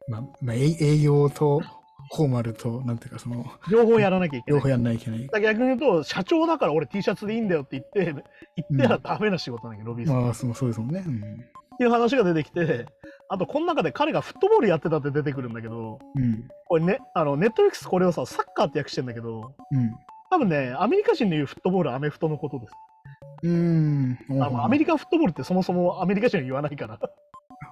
[0.06, 1.60] まあ、まあ、営営業と
[2.14, 4.60] フォーマルと、なんていうか、その、両方やらなきゃいけない。
[4.60, 5.42] 両方やんないといけない。
[5.42, 8.24] 逆に言うと、社長だから俺 T シャツでいいんだよって言って、
[8.56, 10.14] 言ってはダメな仕事なんだけど、ロビースト。
[10.14, 11.00] まあ、そうそうですもんね。
[11.00, 12.86] っていう話が出てきて、
[13.28, 16.22] あとこの中で彼がフットボールやってたって出てくるんだけど、うん。
[16.22, 16.48] うん。
[16.66, 19.94] これね、あの、ネットフリックスこれをさ、サッカーって訳してんだけど、うん。
[20.30, 22.72] 多分ね、アメリカ人の言うフットボールはアメフトのことです。
[23.44, 24.18] うん。
[24.30, 26.98] あのアメリカフットボールってそもそもアメリカ人は言わないから、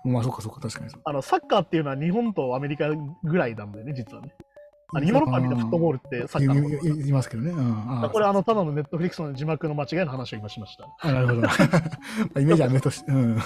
[0.06, 1.00] まあ、そっかそっか、確かにそう。
[1.04, 2.90] あの、サッカーっていうのは日本とアメリカ
[3.24, 4.34] ぐらいなんだよね、実はね。
[4.94, 7.50] あのヨーロッパ見たフットボールってサッカーのこと言いますけどね。
[7.50, 8.04] うん。
[8.04, 10.88] あこれあの、ただのネットフリックスの字幕の間違いの話を今しました。
[11.00, 11.40] あ、なるほど。
[11.42, 11.48] ま
[12.36, 13.38] あイメージは目として、うん。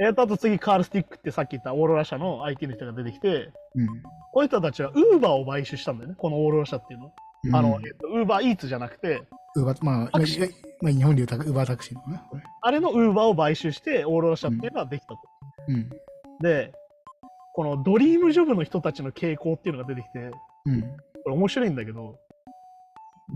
[0.00, 3.86] えーと、あと次、カール・スティックってさっき言ったオーロラ社の IT の人が出てきて、うん。
[4.32, 7.12] こういう人たちはウーバーを買収したんだよね、このオーロラ社っていうのは。
[7.52, 9.22] あの、えっと、ウーバーイーツじゃなくて、
[9.56, 9.96] ウーバー、まあ、
[10.82, 12.22] まあ、日本でいうウーバータクシーのね。
[12.60, 15.18] あれのウーバーを買収して、オーロラ社っていうのはできたと。
[15.68, 15.88] うん。
[16.40, 16.72] で、
[17.54, 20.30] このドリームジョブの人たちの傾向っていうのが出てきて、
[20.66, 20.82] うん。
[20.82, 22.18] これ面白いんだけど、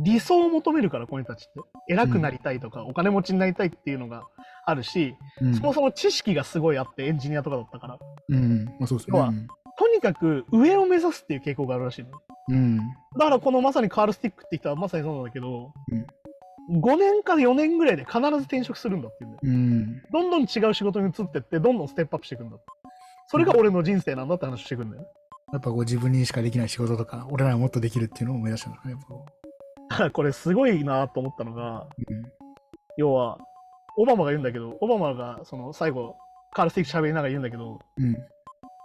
[0.02, 1.60] 理想を求めるから、この人たちって。
[1.88, 4.24] 偉くなりたいとか、お金持ちになりたいっていうのが
[4.66, 5.54] あるし、うん。
[5.54, 8.64] そもそも知識がすごいあって、エンジニアとかだったから、うん。
[8.66, 9.48] まあ、そうですね。
[9.78, 12.10] とにかく上を目指すっていう傾向があるらしいの。
[12.48, 12.76] うん。
[12.76, 12.84] だ
[13.18, 15.72] からこのまさにカール・スティックって人はまさにそうなんだけど、
[16.70, 19.40] 5年か4年ぐらいで必ず転職するんだっていうんだよ。
[19.42, 20.02] うん。
[20.12, 22.56] どんどん違う仕事に移ってって、どんどんステップアップしていくんだ。
[23.26, 25.08] それが俺の人生なんだって話していくんだよね。
[25.52, 28.96] やっぱこう自分にしかできない仕事とか、俺らはもっとできるっていうのを目指したのね。
[30.12, 32.22] これすごいなと思ったのが、ううん。
[32.96, 33.38] 要は、
[33.96, 36.16] オバマが言うんだけど、オバマがその最後、
[36.52, 38.16] カール・スティック喋りながら言うんだけど、うん。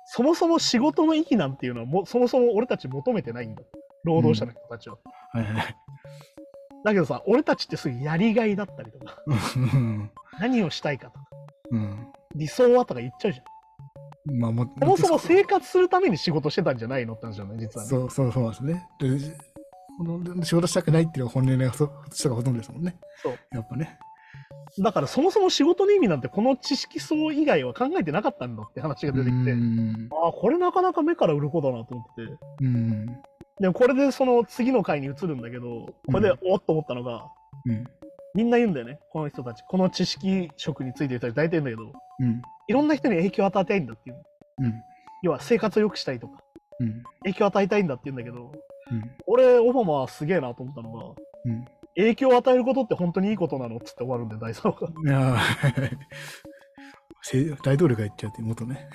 [0.06, 3.62] そもそも仕事の意義なんていうのはも、そもそも俺たち求めてないんだ。
[4.04, 4.98] 労働者の人たちは。
[5.32, 5.76] はいはい。
[6.86, 9.34] だけどさ、俺たちってすぐやりがいだったりとか、う
[9.76, 10.12] ん。
[10.40, 11.26] 何をしたいかとか、
[11.72, 12.08] うん。
[12.36, 13.42] 理想はとか言っちゃうじゃ
[14.32, 14.40] ん。
[14.40, 17.90] まあもそもそも生活するために仕事してたんじゃないのって話だよね、実はね。
[17.90, 18.88] そうそうそうですね。
[19.00, 22.96] で仕事したくないっていう本音の人がほとんどですもんね。
[23.24, 23.40] そう。
[23.52, 23.98] やっぱね。
[24.78, 32.38] だからそもそも仕事の意味なんてこの知識層以外は考えてなかったんだって話が出てきて、うんああ、これなかなか目から鱗だなと思って。
[32.62, 33.18] うん。
[33.60, 37.28] でもこれでその次の回に移るんだけど、これでおっと思ったのが、
[37.66, 37.86] うん。
[38.34, 39.64] みんな言うんだよね、この人たち。
[39.66, 42.42] この知識職についてる人たち大体言うんだけど、うん。
[42.68, 44.16] いろんな人に影響を与えたいんだっていう。
[44.60, 44.74] うん。
[45.24, 46.40] 要は生活を良くしたいとか、
[46.82, 47.04] うん。
[47.24, 48.52] 影響を与えたいんだって言うんだけど、
[48.92, 49.12] うん。
[49.26, 51.06] 俺、オバマはすげえなと思ったのが、
[51.46, 51.66] うん。
[51.96, 55.40] 影響を与えることって本当にいいことなのっつって終わるんで、第3話が。
[57.64, 58.88] 大統領が言っちゃうって元ね。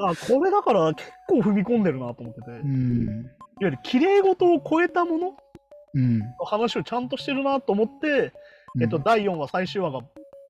[0.00, 3.30] あこれだから結構踏み込んでるなと思ってて、いわうん。
[3.60, 5.36] ゆる綺麗事を超えたもの
[5.94, 6.18] うん。
[6.18, 8.32] の話をちゃんとしてるなと思って、
[8.80, 10.00] えっと、第4話、最終話が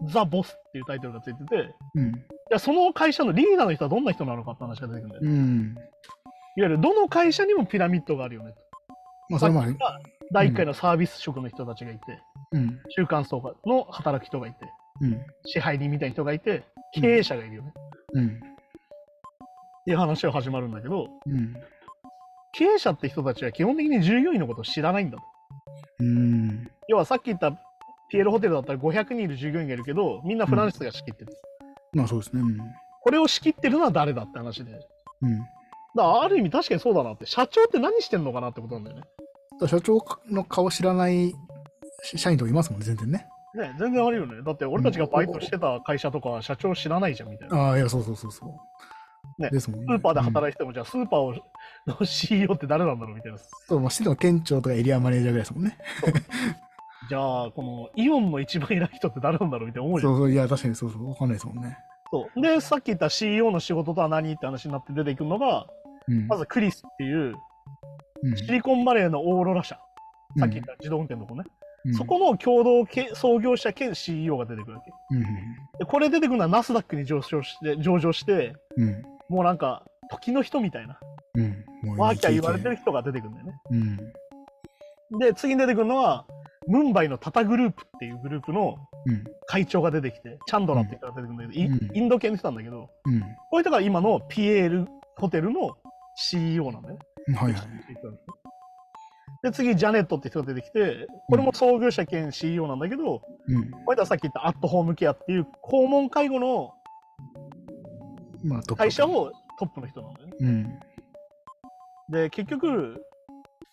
[0.04, 2.12] ザ・ボスっていうタイトルがついてて、うん。
[2.12, 5.22] じゃあその会社のリーダーの人はどんな人なのかって話が出てくるんだよ。
[5.22, 5.74] いわうん。
[6.56, 8.56] ゆるどの会社にもピラミッドがあるよねと。
[9.28, 9.76] まあ、それもある。
[10.32, 12.00] 第1回のサービス職の人たちがいて、
[12.52, 12.80] うん。
[12.96, 14.68] 中間層の働く人がいて、うん。
[15.44, 17.72] 支配人みたいな人がいて、経営者がいるよね。
[18.14, 18.26] うん。
[18.26, 18.30] っ
[19.84, 21.54] ていう話が始まるんだけど、うん。
[22.52, 25.22] 経営者って人たちは基本的に従業員のことを知らないんだと。
[26.00, 26.70] うん。
[26.88, 27.52] 要はさっき言った
[28.10, 31.32] ピエロホテルだったら500人いる従業員がいるけど、みんなフランシスが仕切ってる。
[31.92, 32.42] まあ、そうですね。
[32.42, 32.58] うん。
[33.02, 34.72] これを仕切ってるのは誰だって話で。
[35.22, 35.38] うん。
[35.94, 39.02] らある意味確かにそうだなって、社長って何してんのかなってことなんだよね。
[39.66, 41.34] 社長の顔知らない
[42.02, 43.26] 社員とかいますもんね、全然ね。
[43.54, 44.42] ね全然あるよね。
[44.44, 47.56] だって俺たちがバイトしてた会社とかは社長知らないじゃんみたいな。
[47.56, 49.42] ああ、いや、そうそうそうそう。
[49.42, 49.86] ねですもんね。
[49.88, 51.34] スーパーで働いいてても、じゃあスーパーを
[51.86, 53.38] の CEO って誰なんだろうみたいな。
[53.38, 55.78] そう、まあ、市の店長とかエリアマネージャーぐらいですもんね。
[57.08, 60.12] じゃあ、このイオンの一番偉い人って誰なんだろうみたいな思うじゃん。
[60.12, 61.78] そうそう、いや、確かにそうそう、わかんないですもんね。
[62.10, 65.66] そうで、さっき言った CEO の仕事とは何って話になって出てくるのが、
[66.06, 66.26] うん。
[66.26, 67.34] まずクリスっていう
[68.22, 69.78] うん、シリコンバレーのオーロラ社、
[70.38, 71.44] さっき言った自動運転のとこね、
[71.84, 74.90] うん、そこの共同け創業者兼 CEO が出てくるわけ。
[75.10, 75.22] うん。
[75.78, 79.02] でこれ出てくるのはナスダックに上昇して上場して、うん。
[79.28, 80.98] もうなんか時の人みたいな、
[81.34, 81.64] うん。
[81.96, 82.70] ワーキャー言われてる。
[82.72, 83.52] る人が出てくるんだよね。
[85.12, 85.18] うん。
[85.18, 86.26] で、次に出てくるのは、
[86.66, 88.76] ムンバイのタタグループっていうグループの
[89.06, 89.24] うん。
[89.46, 93.20] 会長が出てきて、チャンドラって人が出てくるんだけど、インド系の人なんだけど、うん。
[93.20, 95.76] こういう人が今の PL ホテルの
[96.16, 97.34] CEO なんだよね。
[97.36, 97.62] はいはい。
[99.42, 103.70] で、次、ジャネットって人が出てきて、これも創業者兼 CEO なんだけど、うん。
[103.70, 106.74] こういったさっき言ったアットホームケアっていう訪問介護の
[108.76, 109.06] 会社。
[109.06, 110.34] をトップの人なんだよね。
[110.40, 110.80] うん。
[112.10, 113.02] で、結局、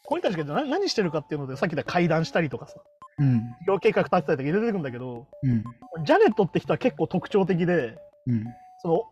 [0.04, 2.76] こういう人たちが何何してるかっていうので、さっき言った会談したりとかさ、
[3.20, 3.56] うん。
[3.80, 5.64] 計画立てたりとか出てくるんだけど、うん。
[6.04, 7.98] ジャネットって人は結構特徴的で、
[8.28, 8.46] うん。
[8.82, 9.04] その、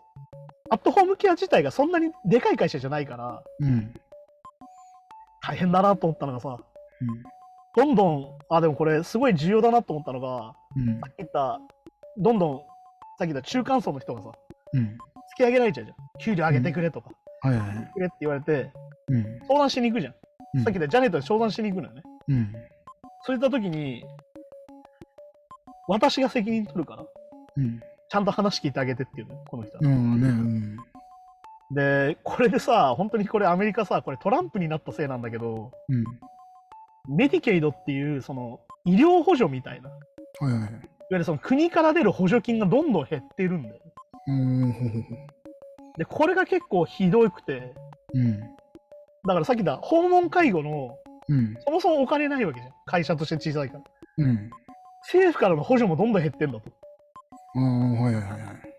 [0.69, 3.93] アットホームケア自体がそんなにでかい会社じゃないから、うん。
[5.45, 6.57] 大変だなと思ったのがさ、
[7.75, 10.99] どんどん、あ、でもこれすごい重要だなと思ったのが、うん。
[10.99, 11.59] さっき言った、
[12.17, 12.57] どんどん、
[13.17, 14.31] さっき言った中間層の人がさ、
[14.73, 14.83] うん。
[14.83, 15.97] 突き上げられちゃうじゃん。
[16.19, 17.09] 給料上げてくれとか、
[17.41, 17.91] はいはい。
[17.93, 18.71] くれって言われて、
[19.09, 19.39] うん。
[19.47, 20.13] 相談しに行くじゃん。
[20.13, 22.03] うんさっき言ったジャネットに相談しに行くのよね。
[22.27, 22.53] うん。
[23.23, 24.05] そういった時に、
[25.87, 27.03] 私が責任取るから、
[27.57, 27.79] うん。
[28.07, 29.79] ちゃんと話聞いてあげてっていうのこの人は。
[29.81, 30.75] うん。
[30.75, 30.83] ね。
[31.73, 32.09] うん。
[32.13, 36.03] で、これでさ、本当にこれアメリカさ、これトランプになったせいなんだけど、うん。
[37.15, 39.93] メディケイドっていう、その、医療補助みたいな、い
[40.39, 40.89] わはいはい。
[41.11, 43.75] ゆるその国から出る補助金がどんどん減ってるんだよ。
[45.97, 47.73] で、これが結構ひどくて、
[48.13, 48.19] う。
[48.19, 48.39] うん。
[48.39, 48.47] だ
[49.33, 50.97] からさっき言った訪問介護の、
[51.29, 51.55] うん。
[51.65, 52.73] そもそもお金ないわけじゃん。
[52.85, 53.83] 会社として小さいから。
[54.17, 54.49] うん。
[55.03, 56.71] 政府からの補助もどんどん減ってんだと。
[57.55, 58.72] ああ、はいはいはいはい。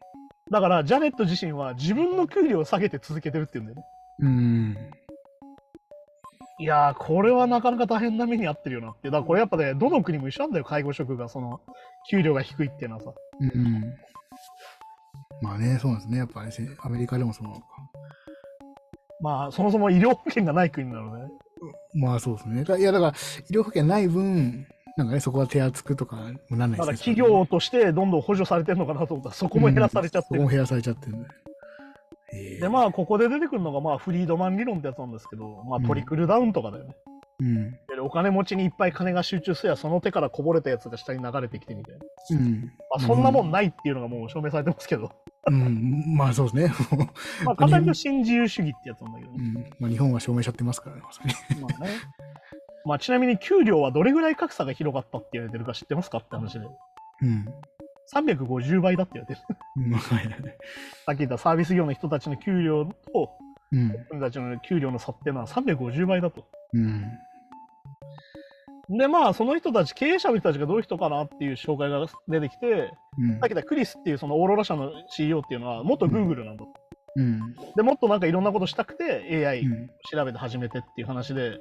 [0.50, 3.84] だから、ジャネット自身は自分の給料を下げて続けてるっていうんだよね。
[4.20, 4.76] うん。
[6.60, 9.08] いやー、これはなかなか大変な目に遭ってるよなって。
[9.08, 11.60] だからこれやっぱね、どの国も一緒なんだよ、介護職が、その、
[12.08, 13.12] 給料が低いっていうのはさ。
[13.40, 13.94] うん。
[15.40, 16.18] まあね、そうですね。
[16.18, 17.60] やっぱり、ね、アメリカでもその、
[19.20, 21.24] まあ、そもそも医療保険がない国なので、
[21.94, 22.64] まあそうですね。
[22.64, 23.12] だいや、だから、
[23.48, 24.66] 医療保険ない分、
[24.96, 26.16] なんかね、そこは手厚くとか
[26.48, 27.16] もなんないだからですね。
[27.16, 30.34] 企業としてどんどん補助されてるのかなと思ったら、そこも減らされちゃってる。
[30.34, 31.22] そこも減らされちゃってるん
[32.60, 32.68] で。
[32.68, 36.96] まあ、ここで出てくるのが、まあ、フリードマン理論ってやつなんですけど、まあ、トリクルダウンとかだよね。
[37.40, 37.70] うん。
[37.72, 42.00] でお金持ちにいっぱい金が集中すれば、その手からこぼれたやつが下に流れてきてみたいな。
[42.30, 42.72] うん。
[42.90, 45.10] まあ、そんなもんないっていうのがもう証明されてますけど、
[45.46, 46.16] うん。
[46.16, 46.72] まあそうですね。
[47.44, 49.38] まあ、簡単に新自由主義ってやつなんだけどね。
[49.38, 49.54] うん。
[49.78, 51.60] まあ日本は証明しちゃってますからね、まさに。
[51.60, 51.90] まあね。
[52.84, 56.66] まあ、ちなみに給料はどれぐらい格差が広がったって言われてるか知ってますかって話で。
[57.22, 57.46] うん。
[58.12, 59.46] 350倍だって言われてる。
[61.06, 62.92] さっき言ったサービス業の人たちの給料と、
[63.72, 63.88] うん。
[63.88, 66.44] 自分たちの給料の差っていうのは350倍だと。
[66.74, 67.04] うん。
[68.90, 76.72] で、まあ、その人たち、経営者の人たちがどういう人かなっていう紹介が出てきて、うんさっき言ったクリスっていうそのオーロラ社の CEO っていうのは、元 Google なんだと。
[77.16, 77.54] うん。
[77.76, 79.88] で、もっとなんかいろんなことしたくて AI うん。
[80.10, 81.60] 調べて始めてっていう話で、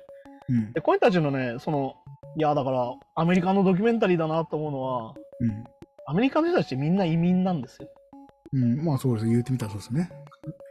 [0.49, 1.95] うんで、こういう人たちのね、その、
[2.37, 5.63] いや、だから、アメリカのドキュメンタリーだなと思うのは、うん。
[6.05, 7.87] アメリカの人たちってみんな移民なんですよ。
[8.53, 8.83] うん。
[8.83, 9.25] まあそうです。
[9.27, 10.09] 言ってみたらそうですね。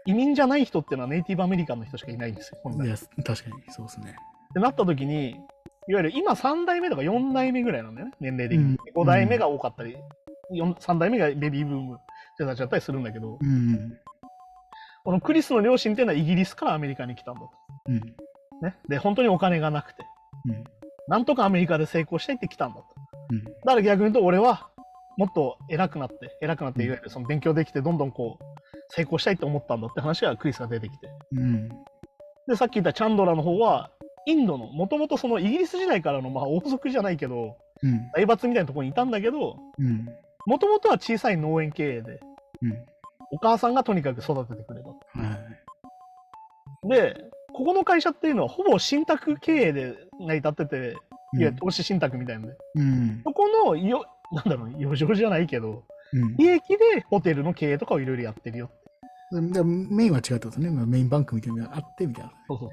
[0.07, 2.87] 移民じゃない人っていうのはネイティブアメリカンの人しかいないんですよ、本来。
[2.87, 4.17] いや、確かにそうですね。
[4.51, 5.31] ってなった時に、
[5.89, 8.65] いわゆる今3代目とか4代目ぐらいなんだよね、年齢的に。
[8.65, 9.97] うん5代目が多かったり、
[10.51, 11.99] 四3代目がベビーブームっ
[12.37, 13.97] てたちだったりするんだけど、うん。
[15.05, 17.51] このクリスの両親っていうのはイギリスからアメリカに来たんだと。
[17.87, 18.01] うん。
[18.63, 20.05] ね、で、本当にお金がなくて、
[20.47, 20.65] うん。
[21.09, 22.85] なんとかアメリカで成功したいって来たんだと。
[23.31, 23.45] うん。
[23.45, 24.69] だから逆に言うと、俺は
[25.19, 28.45] もっと偉くなって、偉くなって、いわゆるその勉強できて、どんどんこう、
[28.89, 31.09] 成功したいって思ったんだって話がクリスが出てきて。
[31.33, 31.69] うん。
[32.49, 33.91] で、さっき言ったチャンドラの方は、
[34.27, 38.11] インドの、もともとそのイギリス時代からの、まあ王族じゃないけど、うん。
[38.15, 40.07] 財閥みたいなところにいたんだけど、うん。
[40.47, 42.21] もともとは小さい農園経営で、
[42.63, 42.85] うん。
[43.33, 44.89] お母さんがとにかく育ててくれた。
[44.89, 44.95] は
[46.85, 46.89] い。
[46.89, 50.97] で、ここの会社っていうのはほぼ信託経営で成り立ってて、いわ
[51.35, 53.21] ゆる投資信託みたいなので、うん。
[53.25, 56.37] そこのよ、なんだろう、余剰じゃないけど、うん。
[56.37, 58.71] 利益でホテルの経営とかをいろいろやってるよ。
[59.33, 60.71] でメインは違ったんですね。
[60.71, 62.33] まあメインバンクみたいなのがあってみたいな。
[62.49, 62.71] そうそう。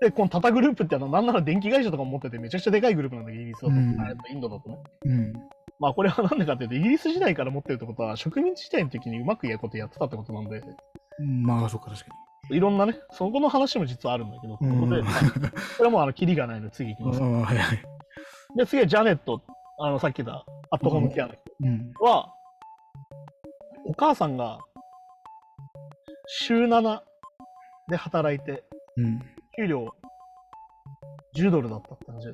[0.00, 3.96] で、このタタグループってあの、なんなら電気会社とかも持っててめちゃくちゃでかいグループなんだけど、イギリスだと、うん
[4.30, 4.78] インドだとね。
[5.04, 5.32] うん。
[5.80, 10.62] まあこれはなんでかっていうと、イギリス時代から持ってるってことは、植民地時代の時にうまくやることやってたってことなんで、
[11.18, 12.10] まあ、そっか、確か
[12.50, 14.80] いろんなね、そこの話も実はあるんだけど、こに。
[14.80, 15.08] こで、 こ
[15.80, 17.20] れはもうあの、キリがないので次行きます。
[17.20, 17.82] はいはい。
[18.56, 19.42] で、次はジャネット、
[19.78, 21.92] あの、さっき言ったアットホームケアの人うん。
[22.00, 22.32] は、
[23.86, 24.58] お母さんが
[26.26, 27.00] 週7
[27.88, 28.64] で働いて、
[28.96, 29.20] うん。
[29.56, 29.88] 給料
[31.36, 32.30] 10ドルだったって話で、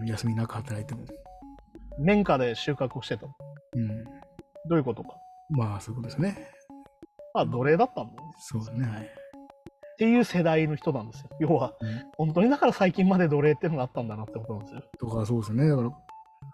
[0.00, 0.06] うん。
[0.06, 1.04] 休みなく働いても。
[1.98, 3.26] 綿花で収穫をしてた。
[3.26, 3.32] ど
[3.74, 4.04] うん。
[4.72, 5.16] ういうことか。
[5.50, 6.48] まあ、そういうことですね。
[7.34, 8.34] まあ、奴隷だったんだよね。
[8.38, 8.86] そうだね。
[8.88, 9.10] はい。
[9.98, 11.28] っていう世代の人なんですよ。
[11.40, 14.82] 要は、うん本当にだから最近まで奴隷っていうのがあったんだなってことなんですよ。
[15.00, 15.68] とか、そうですね。
[15.68, 15.98] だから、だか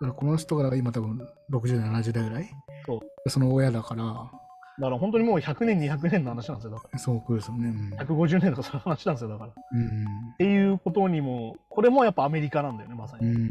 [0.07, 2.49] らこの人が今多分60代、70代ぐらい？
[2.87, 6.71] そうその親だから、だから本当にもう100年、200年の話なんですよ。
[6.71, 7.69] だかそうですよね。
[7.69, 8.07] うんら。
[8.07, 9.29] 150年とかそういう話なんですよ。
[9.29, 9.51] だから。
[9.51, 10.35] っうん。
[10.39, 13.27] ていうことにも、これもやっぱアメリカなんだよね、まさに。
[13.27, 13.51] うん。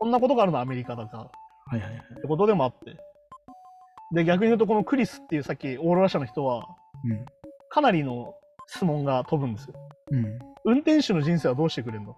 [0.00, 1.22] こんなことがあるのはアメリカだから。
[1.22, 1.30] は
[1.76, 2.00] いはいはい。
[2.18, 2.96] ってことでもあって。
[4.14, 6.66] で、逆に言うと、このクリスっていうさっきオーロラ社の人は、
[7.04, 7.24] うん。
[7.70, 8.34] かなりの
[8.66, 9.74] 質問が飛ぶんですよ。
[10.10, 10.24] うん。
[10.64, 12.16] 運転手の人生はどうしてくれんの？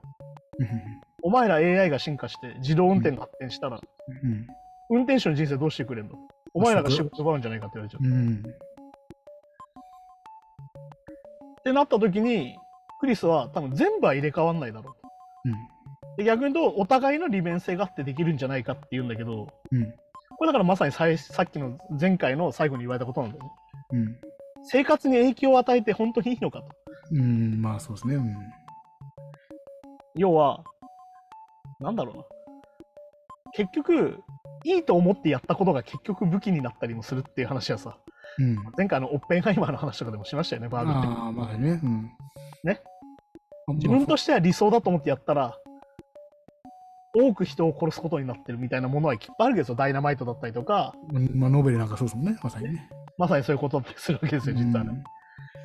[1.23, 4.47] お前ら AI が進化して自動運転が発展したら、うん。
[4.91, 6.17] 運転手の人生どうしてくれんの？
[6.55, 8.07] お前らが仕事奪うんじゃないかって言われちゃう。
[8.07, 8.45] うん。
[11.61, 12.57] ってなった時に、
[13.01, 15.09] クリスは多分全部は入れ替わんないだろうと。
[16.17, 19.95] で逆に言うと、お互いの利便性があってできるんじゃないかって言うんだけど、うん。
[20.39, 23.51] これだからまさにさいさっきの前回の最後に言われたことなんだよね。
[23.93, 24.17] うん。
[24.67, 26.69] 生活に影響を与えて本当にいいのかと。
[27.13, 27.61] うん。
[27.61, 28.17] まあ、そうですね。
[28.17, 28.35] うん。
[30.17, 30.65] 要は、
[31.81, 32.23] なんだろうな。
[33.53, 34.21] 結局、
[34.65, 37.97] いいと思ってやったことが結局武器になったりもするっていう話はさ、
[38.39, 38.57] うん。
[38.77, 41.07] 前回のオッペンハイマーの話とかでもしましたよね、バーグって。
[41.07, 41.81] ああ、まあね。
[41.83, 42.11] うん。
[42.65, 42.81] ね
[43.67, 43.75] まあ。
[43.75, 45.57] 自分としては理想だと思ってやったら、
[47.15, 49.75] 多く人を殺すことになってるみたいなものはいっぱいあるわけですよ。
[49.75, 50.93] ダイナマイトだったりとか、
[51.35, 52.37] まあ、ノーベルなんかそうですもんね。
[52.43, 52.91] まさにね。
[53.19, 54.91] まさにそういうことだったりするわけですよ、実はね。
[54.91, 55.05] うん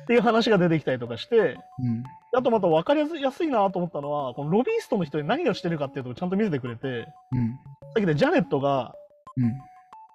[0.02, 2.02] っていう話が出てきたりとかして、うん。
[2.36, 7.58] あとまた分かりやすいなと思ったのは、このロビーストの人に何をしてるかっていうとこちゃんと見せてくれて、うん。
[7.94, 8.94] さっきでジャネットが、
[9.36, 9.52] うん。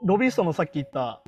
[0.06, 1.22] ロビーストのさっき言った、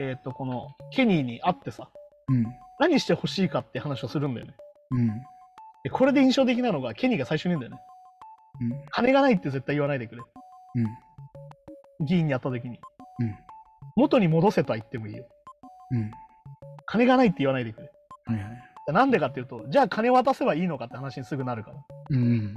[0.00, 1.88] えっ、と、このケニーに会ってさ、
[2.28, 2.46] うん。
[2.80, 4.54] 何してほしいかって話をするんだよね。
[4.92, 5.08] うん。
[5.84, 7.80] でこれで印象的なのが、ケニーが最初に言うんだよね。
[8.60, 8.86] うん。
[8.90, 10.22] 金がないって絶対言わないでくれ。
[10.76, 10.80] う
[12.02, 12.06] ん。
[12.06, 12.80] 議員に会った時に。
[13.96, 15.26] うん元に戻せとは言ってもいいよ。
[15.90, 16.10] うん。
[16.84, 17.90] 金がないって言わないでくれ。
[18.26, 18.92] はいはい。
[18.92, 21.76] なんでかっていうと、じゃあ金渡せばいいのかって話にすぐなるから。
[21.76, 22.54] だうん。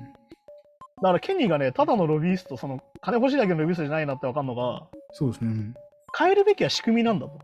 [1.01, 5.51] からケニーがね、ただのロビースト、その金欲しいだけのロビーストじゃないなってわかんのが、そうですね。
[5.51, 5.73] うん
[6.17, 7.39] 変えるべきは仕組みなんだと。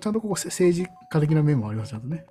[0.00, 2.24] ちゃんとここせ政治家的な面もあります、ちゃんとね。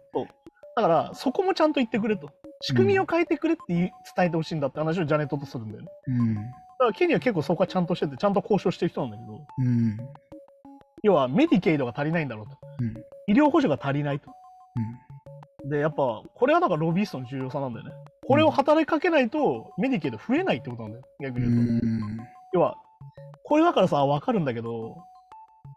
[0.76, 2.32] だから、そこもちゃんと言ってくれと。
[2.62, 5.88] 仕組みを変えてくれって伝えてほしいんだって話をジャネットとするんだよね。
[6.08, 6.36] うん。
[6.36, 9.98] だからケニーは結構そこはちゃんとしてて、ちゃんと交渉してる人なんだけど、うん。
[11.04, 12.58] 要はメディケイドが足りないんだろうと。
[12.80, 12.94] うん。
[13.28, 14.32] 医療補助が足りないと。
[15.66, 17.92] で、やっぱ、これはだからロビーストの重要さなんだよね。
[18.28, 21.04] これを働きかけないと、メディケイド増えないってことなんだよ。
[21.22, 21.86] 逆うに言うと。
[21.86, 22.20] ん。
[22.54, 22.76] 要は、
[23.44, 24.98] これだからさ、わかるんだけど、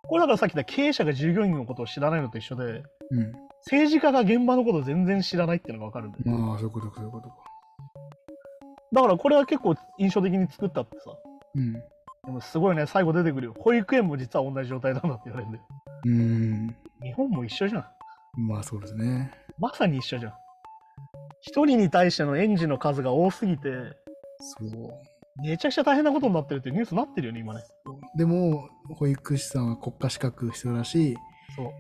[0.08, 2.64] これだからさっき言った経営者が従業員のことを知らないのと一緒で、
[3.10, 3.32] うん。
[3.64, 6.38] 政治家が現場のことを全然知らないっていうのがわかるんだよ。
[6.38, 7.34] まあ、そういうことか、そういうことか。
[8.92, 11.10] だからこれは結構印象的に作ったってさ。
[11.54, 11.82] うん。
[12.24, 13.54] でもすごいね、最後出てくるよ。
[13.58, 15.58] 保育園も実は同じ状態なんだって言われるんで。
[16.04, 16.10] うー
[16.70, 16.76] ん。
[17.02, 17.84] 日本も一緒じゃん。
[18.46, 19.32] まあ、そうですね。
[19.58, 20.32] まさに一緒じゃん。
[21.40, 23.70] 一人に対しての園児の数が多すぎて、
[24.38, 25.42] そう。
[25.42, 27.62] めちゃくちゃ大変なことになってるってニュースになってるよね、今ね。
[28.16, 31.16] でも、保育士さんは国家資格必要だし、
[31.56, 31.70] そう。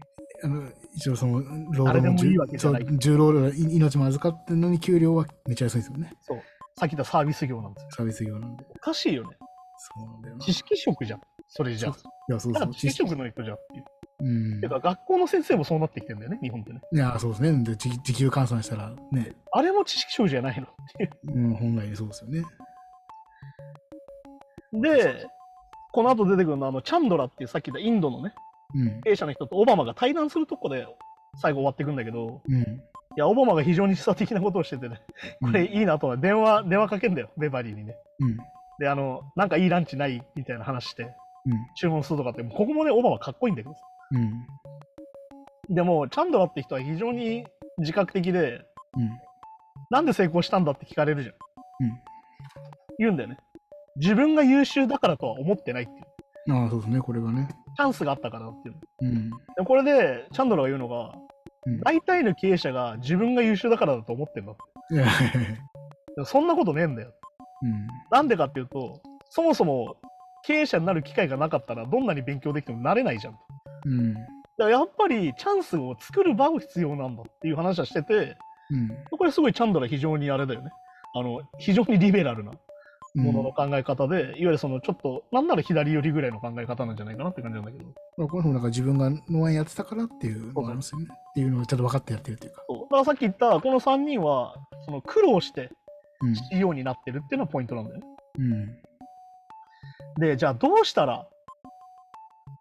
[0.44, 1.40] あの一応その
[1.70, 6.12] 労誰でも重労働い命も預かってるのに給料はめっちゃ安いですよね。
[6.20, 6.42] そう。
[6.76, 7.90] さっき言ったサービス業なんですよ。
[7.92, 8.64] サービス業なんで。
[8.68, 9.36] おかしいよね。
[9.82, 10.44] そうなんだよな。
[10.44, 11.20] 知識職じゃん。
[11.48, 11.92] それじゃあ。
[12.28, 12.72] いや、そうそう。
[12.72, 13.84] 知識職の人じゃんっていう。
[14.20, 14.60] うん。
[14.60, 16.80] てか、学校の先生もそうなってきてんだよね、日本ってね。
[16.92, 17.64] いや、そうですね。
[17.64, 21.10] で、時時給換算したらね、あれも知識職じゃないのっていう。
[21.34, 22.42] うん、本来そうですよね。
[24.72, 25.26] で、
[25.92, 28.32] この後出てくるのは、あの、チャンドラっていうさっき言ったインドのね、
[28.74, 29.00] うん。
[29.02, 30.86] 経営者の人とオバマが対談するとこで
[31.36, 32.60] 最後終わっていくんだけど、うん。
[32.62, 32.64] い
[33.16, 35.02] や、オバマが非常に示唆的なことをしててね、
[35.42, 37.96] これいいなと思って、電話、電話かけんだよ、ベバリーにね。
[38.20, 38.38] うん。
[38.78, 40.22] で、あの、なんかいいランチない？
[40.34, 41.10] みたいな話して、うん。
[41.76, 43.80] 注文するとかって、ここもね、オバマかっこいいんだけどさ。
[44.12, 44.18] う
[45.72, 45.74] ん。
[45.74, 47.46] でも、チャンドラって人は非常に
[47.78, 48.64] 自覚的で、
[48.96, 49.10] うん。
[49.90, 51.34] なんで成功したんだって聞かれるじゃん。
[51.34, 52.00] うん。
[52.98, 53.38] 言うんだよね。
[53.96, 56.56] 自分が優秀だからとは思ってないっていう。
[56.56, 57.48] ああ、そうですね、これはね。
[57.76, 58.74] チャンスがあったからっていう。
[59.02, 59.30] うん。
[59.30, 61.12] でこれで、チャンドラが言うのが、
[61.64, 64.56] うん大体の経営者が自分が優秀だからだと思ってんだっ
[66.16, 66.24] て。
[66.24, 67.12] そんなことねえんだよ。
[67.62, 67.86] うん。
[68.10, 69.00] なんでかっていうと、
[69.30, 69.96] そもそも
[70.44, 73.32] 経営者になる機会がなかったら、どんなに勉強できてもなれないじゃん。
[73.34, 73.44] だか
[73.86, 74.14] うん。
[74.58, 78.36] らやっぱりチャンスを作る場を必要なんだっていう話はしてて、
[78.70, 78.90] うん。
[79.18, 80.70] これすごいチャンドラ非常にあれだよね。
[81.14, 82.52] あの、非常にリベラルな
[83.14, 87.84] うんものの考え方で、いわゆるそのちょっと、なんなら左寄りぐらいの考え方なんじゃないかなって感じなんだけど。
[88.16, 91.08] まあ、この人もなんか自分が農園やってたからっていうのがあるんですよね。
[91.10, 92.62] っていうのをちゃんと分かってやってるっていうか。
[92.66, 94.54] そうだからさっき言ったこの3人は、
[94.86, 95.68] その苦労してうん。
[96.50, 98.06] CEO になってるっていうのがポイントなんだよね。
[98.38, 98.76] うん。
[100.20, 101.26] で、じゃあどうしたら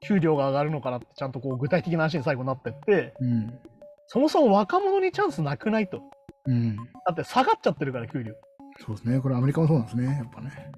[0.02, 3.60] 給料が上がるのかなってちゃんとこう具体的な話に最後になってって、うん。
[4.08, 6.02] そもそも若者にチャンスなくないと。
[6.46, 6.76] うん。
[6.76, 8.32] だって下がっちゃってるから給料。
[8.32, 8.36] いわ
[8.80, 9.20] そうですね。
[9.20, 10.06] これアメリカもそうなんですね。
[10.06, 10.72] やっぱね。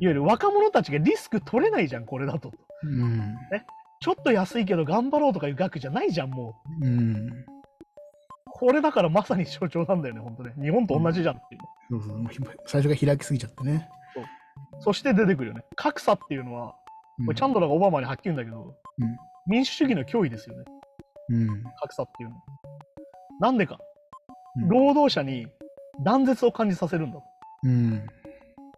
[0.00, 2.52] ゆる若者たちがリスク取れないじゃん、これだと。
[2.84, 3.36] うん。
[4.00, 6.86] ちょっと安いけど頑張ろうとかいう額じゃないじゃん、もう。
[6.86, 7.26] うん。
[8.58, 10.52] これだからまさに象徴なんだよね、本当ね。
[10.60, 11.60] 日本と同じじゃんっていう。
[11.90, 12.18] そうそう。
[12.18, 13.88] もうひ最初が開きすぎちゃってね。
[14.80, 15.64] そして出てくるよね。
[15.76, 16.74] 格差っていうのは、
[17.18, 20.64] うんこれチャンドラがオバマにはっきり言うんだけど、うん民主主義の脅威ですよね、
[21.30, 21.64] うん。
[21.80, 22.42] 格差っていうのは。
[23.40, 23.78] なんでか、
[24.56, 25.46] うん労働者に
[26.04, 27.24] 断絶を感じさせるんだと。
[27.64, 28.06] うん。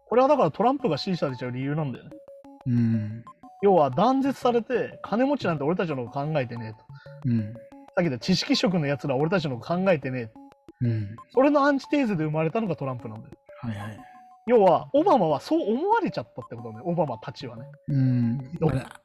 [0.07, 2.11] これはだからトランプが支持されちゃう理由なんだよね。
[2.67, 3.23] うん。
[3.63, 6.85] 要は断絶されて、金持ちなんて俺たちのこと考えてねえと。
[7.25, 7.53] うん。
[7.95, 10.31] さっき言った知識職のやつら俺たちの考えてね
[10.81, 10.85] え。
[10.85, 11.15] うん。
[11.33, 13.35] それのアンチテーゼで生まれたのがトランプなんだよ。
[13.61, 13.99] はいはい。
[14.47, 17.63] 要は、オバマはそう思われちゃったってことなんだよ、オバマたちはね。
[17.89, 18.39] うん。
[18.79, 18.99] あ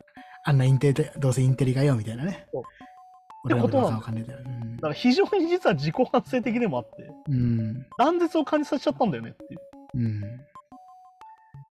[0.44, 2.46] あんなインテリで、どうせインテリがよみたいなね。
[3.46, 7.86] ってことなんだから非常に実は自己反省的でもあって、うん。
[7.98, 9.60] 断絶を感じさせちゃったんだよねっていう。
[9.94, 10.20] うん。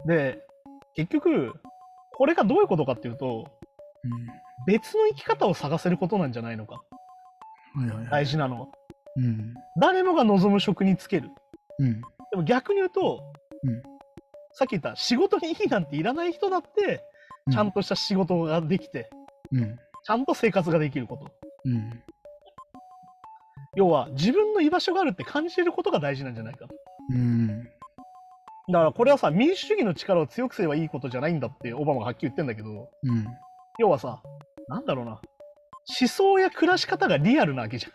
[0.08, 0.42] で、
[0.96, 1.54] 結局、
[2.14, 3.46] これがどういうことかっていうと、
[4.66, 6.82] 別の生き方を探せることなんじゃないのか。
[7.78, 7.88] うん。
[7.88, 8.10] はいはいはい。
[8.12, 8.68] 大事なのは。
[9.18, 9.54] うん。
[9.80, 11.30] 誰もが望む職に就ける。
[11.80, 12.02] うん。
[12.32, 13.22] でも逆に言うと、
[13.64, 13.96] うん
[14.58, 17.04] さっき言った仕事にいいなんていらない人だって、
[17.52, 19.10] ちゃんとした仕事ができて、
[19.52, 19.78] うん。
[20.06, 21.28] ちゃんと生活ができること。
[21.66, 22.02] うん。
[23.76, 26.68] 要は、自分の居場所があるって感じてることが大事なんじゃないか。
[27.12, 27.64] うん。
[28.72, 33.28] だからこれはさ、民主主義の力を強くすればいいことじゃないんだってオバマがはっきり言ってんだけど、うん。
[33.78, 34.22] 要はさ、
[34.70, 35.20] なんだろうな、
[36.00, 37.92] 思想や暮らし方がリアルなわけじゃん。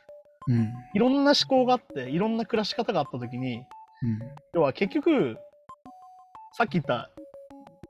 [0.52, 0.72] うん。
[0.94, 3.64] いろんな思考があって、いろんな暮らし方があったときに、
[4.54, 5.36] 要は結局、
[6.56, 7.10] さっき言った、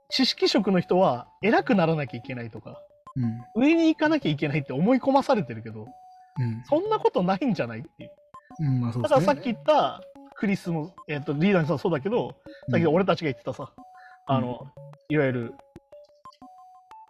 [0.09, 2.83] 知識職の人は偉くならなきゃいけないとか、
[3.17, 3.63] うん。
[3.63, 5.87] 上に行かなきゃいけないって思い込まされてるけど、
[6.39, 6.63] うん。
[6.65, 8.11] そんなことないんじゃないっていう。
[8.61, 8.81] うん。
[8.81, 9.09] まあそうね。
[9.09, 10.01] からさっき言った
[10.35, 12.37] クリスも、えっ、と、リーダーにさそうだけど、
[12.71, 13.73] さっき俺たちが言ってたさ、
[14.27, 14.67] あの、
[15.09, 15.55] いわゆる、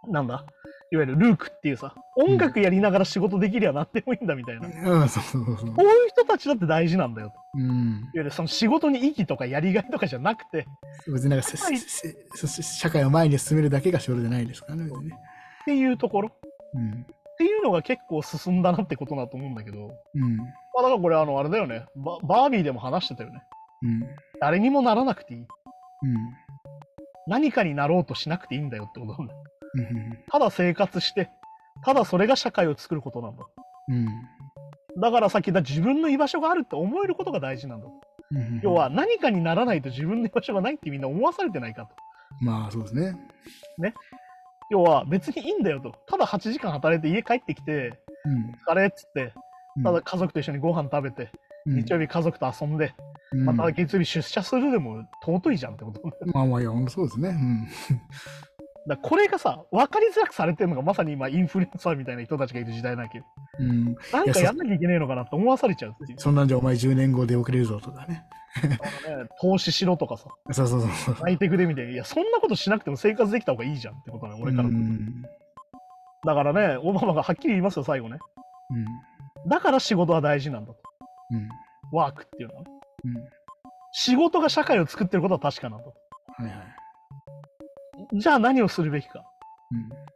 [0.07, 0.45] なんだ
[0.93, 4.67] いわゆるルークっていうさ、音楽やりながら仕事できりゃなってもいいんだみたいな。
[4.67, 5.69] こうん、そうそうそうそう。
[5.69, 7.35] ういう人たちだって大事なんだよと。
[7.55, 7.61] うん。
[7.63, 10.67] いわゆるその仕事に意義とかやりがいとかじゃなくて、
[11.07, 15.15] 別になんかせはい社会を前に進めるだけが仕事じゃないですからね、別にね。
[15.61, 16.31] っていうところ。
[16.73, 16.91] うん。
[16.91, 20.37] っていうのが結構進んだなってことだと思うんだけど、うん。
[20.37, 20.45] ま
[20.79, 21.85] あだからこれあの、あれだよね。
[21.95, 23.41] ババービーでも話してたよね。
[23.83, 24.03] うん。
[24.41, 25.39] 誰にもならなくていい。
[25.39, 25.47] うん。
[27.27, 29.33] 何かになろうとしなくていいんだよってことなんだ。
[30.29, 31.29] ただ生活して、
[31.83, 33.43] ただそれが社会を作ることなんだ。
[33.89, 34.07] うん。
[35.01, 37.87] だからさっき言った自分の居場所があるって思えることが大事なんだ。
[37.87, 37.89] う
[38.37, 41.89] ん要は、何かにならないと自分の居場所がないってみんな思わされてないかと。
[42.39, 43.13] まあそうですね。
[44.69, 45.93] 要は別にいいんだよと。
[46.07, 48.55] ただ8時間働いて家帰ってきて、うん。
[48.67, 49.33] 疲れっつって、
[49.75, 51.31] うんただ家族と一緒にご飯食べて、
[51.65, 52.93] うん日曜日家族と遊んで、
[53.33, 56.01] うんまた月曜日出社するでも尊いじゃんってこと。
[56.33, 57.29] まあまあいや、そうですね。
[57.29, 57.67] うん。
[58.87, 63.25] だこれがさ、分かりづらくされてるのがまさに今インフルエンサーみたいな人たちがいる時代なわけよ。
[63.59, 66.19] うん、なんかやんなきゃいけねえのかなって思わされちゃうっていう。
[66.19, 68.23] そんなんじゃお前10年後で遅れるぞとかね。
[68.67, 68.79] ね
[69.39, 71.15] 投資しろとかさ、そうそうそう。
[71.21, 74.71] 泣いてくれみたいや、そんなことしなくても生活できた方がいいじゃんってことなの、俺からう。
[74.71, 75.21] ん。
[76.25, 78.17] だからね、オバマがはっきり言いますよ、最後ね。
[79.47, 80.79] だから仕事は大事なんだと。
[81.31, 81.37] うん。
[81.37, 81.49] うん。
[81.91, 82.71] ワークっていうのはね。
[83.05, 83.13] うん。
[83.93, 85.93] 仕事が社会を作ってることは確かなんだと。
[86.37, 86.80] はいはい。
[88.13, 89.23] じゃあ何をするべきか。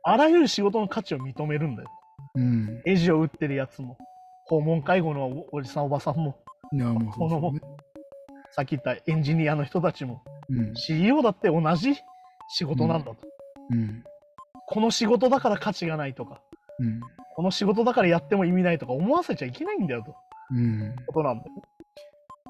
[0.03, 1.89] あらゆる仕事の価値を認めるんだよ。
[2.35, 2.81] うん。
[2.85, 3.97] エジを打ってるやつも、
[4.45, 6.37] 訪問介護のおおじさんおばさんも、
[6.71, 6.79] うん。
[6.79, 7.71] いや、もうそうですね。
[8.51, 10.75] さっき言ったエンジニアの人たちも、うん。
[10.75, 11.95] CEO だって同じ
[12.49, 13.17] 仕事なんだと。
[13.71, 14.03] うん。
[14.67, 16.41] この仕事だから価値がないとか、
[16.79, 16.99] うん。
[17.35, 20.15] この仕事だからやっても意味ないとか思わせちゃいけないんだよと。
[20.51, 20.95] うん。
[21.07, 21.51] ことなんだよ。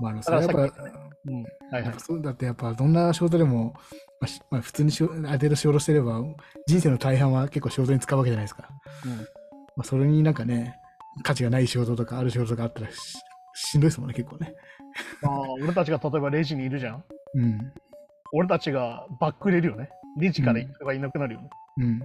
[0.01, 0.91] まあ、だからそれはやっぱ、さっ
[1.27, 1.43] うん。
[1.71, 1.93] はいはい。
[1.97, 3.73] そうだってやっぱどんな仕事でも、
[4.19, 6.21] まあしまあ、普通にしある程度仕事してれば
[6.67, 8.69] 人生の大半は結構仕事に使うわけじゃないですか。
[9.05, 9.23] うんま
[9.79, 10.79] あ、それになんかね
[11.23, 13.17] 価値がない仕事とかある仕事とかあったらし
[13.55, 14.53] しんどいですもんね結構ね。
[15.21, 17.03] まあ、俺たちが例えばレジにいるじゃん。
[17.35, 17.59] うん。
[18.33, 19.89] 俺たちがバックれるよね。
[20.17, 21.49] レジから行く人がいなくなるよね。
[21.77, 22.01] うん。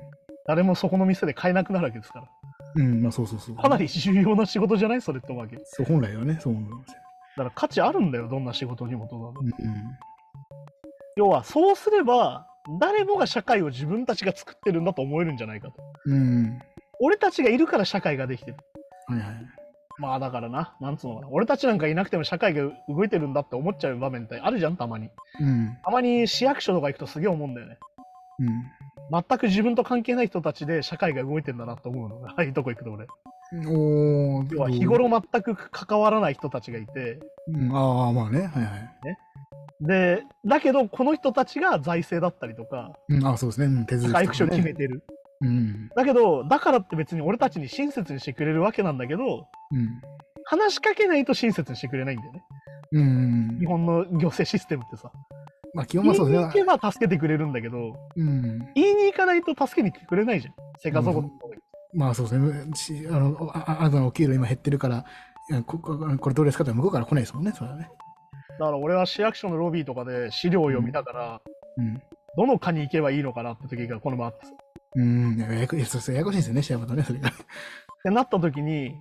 [0.46, 2.28] 誰もそこの店で買えなくなるわけですから。
[2.76, 3.56] うん、まあそうそうそう。
[3.56, 5.56] かなり重要な仕事じゃないそれって思うわけ。
[5.56, 6.96] だそう本来はね、そう思いますよ。
[7.36, 9.74] から価値あるんだよ、どんな仕事にもとなるうん。
[11.16, 12.46] 要は、そうすれば、
[12.80, 15.74] 誰もが社会を自分たちが作ってるんだと思えるんじゃないかと。
[16.06, 16.14] うん。
[16.14, 16.58] うん。
[17.00, 18.56] 俺たちがいるから社会ができてる。
[19.06, 19.60] はいはい。
[19.98, 21.28] まあだからな、なんつうのかな。
[21.30, 25.10] 俺たちなんかいなくても社会が動いてるんだって思っちゃう場面ってあるじゃん、たまに。
[25.40, 25.76] うん。
[25.84, 27.78] たまに市役所とか行くとすげえ思うんだよね。
[28.38, 29.22] うん。
[29.28, 33.06] 全く自分と関係ない人たちで社会が動いてんだなと思うのが、あ あいうとこ行くと俺。
[33.52, 38.40] 要は日頃全く関わらない人たちがいて、うん、ああ、まあね。
[38.40, 38.90] はいはい。
[39.80, 43.66] で、だけどこの人たちが財政だったりとか、うん、あそうですね。
[43.66, 45.02] うん手続きね回復書を決めてる。
[45.40, 45.88] うん。
[45.96, 50.00] だけど、だからって別に俺たちに親切にしてくれるわけなんだけど、うん。
[50.44, 52.42] 話しかけないと親切にしてくれないんだよね。
[52.92, 53.66] うん日。
[53.66, 55.10] 本の行政システムってさ。
[55.72, 56.78] まあ基本言はいそうですねに行け。
[56.78, 58.58] ば助けてくれるんだけど、うん。
[58.74, 60.54] 言いに行かないと助けに来てくれないじゃん。
[60.78, 61.30] 生活保護、
[61.92, 62.74] まあそうですね。
[62.74, 65.04] しあの、ああなたのお給料今減ってるから、
[65.66, 67.90] こここれどうですかって向こうから来ないですもんね、それはね。
[68.58, 71.40] だから俺は市役所のロビーとかで資料を読みながら、
[71.78, 72.02] うん。
[72.36, 74.38] どの課に行けばいいのかなって時がこの前あっ。
[74.96, 75.36] うん。
[75.38, 77.28] ややこしいんですよね、シェアバとね、それが。
[77.30, 77.32] っ
[78.02, 79.00] てなった時に、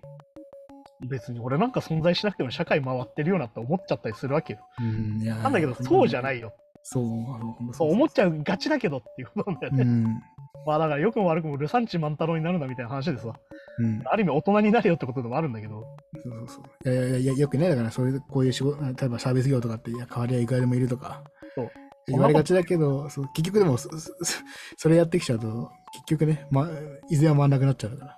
[1.08, 4.60] 別に俺なんか存在しなくても社会回ってるよなって思っちゃったりするわけよ。
[4.80, 5.24] うん。
[5.24, 6.54] なんだけど、そうじゃないよ。
[6.84, 9.84] そう、そう思っちゃうがちだけどっていうことなんだよね。
[9.84, 10.22] うん。
[10.70, 13.34] まあだから良くも悪くもルサンチ万太郎になるなみたいな話でさ、
[13.80, 14.04] うん。
[14.06, 15.84] ある意味大人になれよってことでもあるんだけど、
[16.22, 16.94] そうそうそう。
[16.94, 21.24] いやいやいや、よくね、だからそういう、こういう仕事、例えばサービス業とかって、いや、代わりはいくらでもいるとか。
[21.56, 21.72] そう
[22.08, 26.70] 言われがちだけど、そう結局でもそ、れやってきちゃうと、結局ね、ま、
[27.10, 28.16] いずれは回んなくなっちゃうから。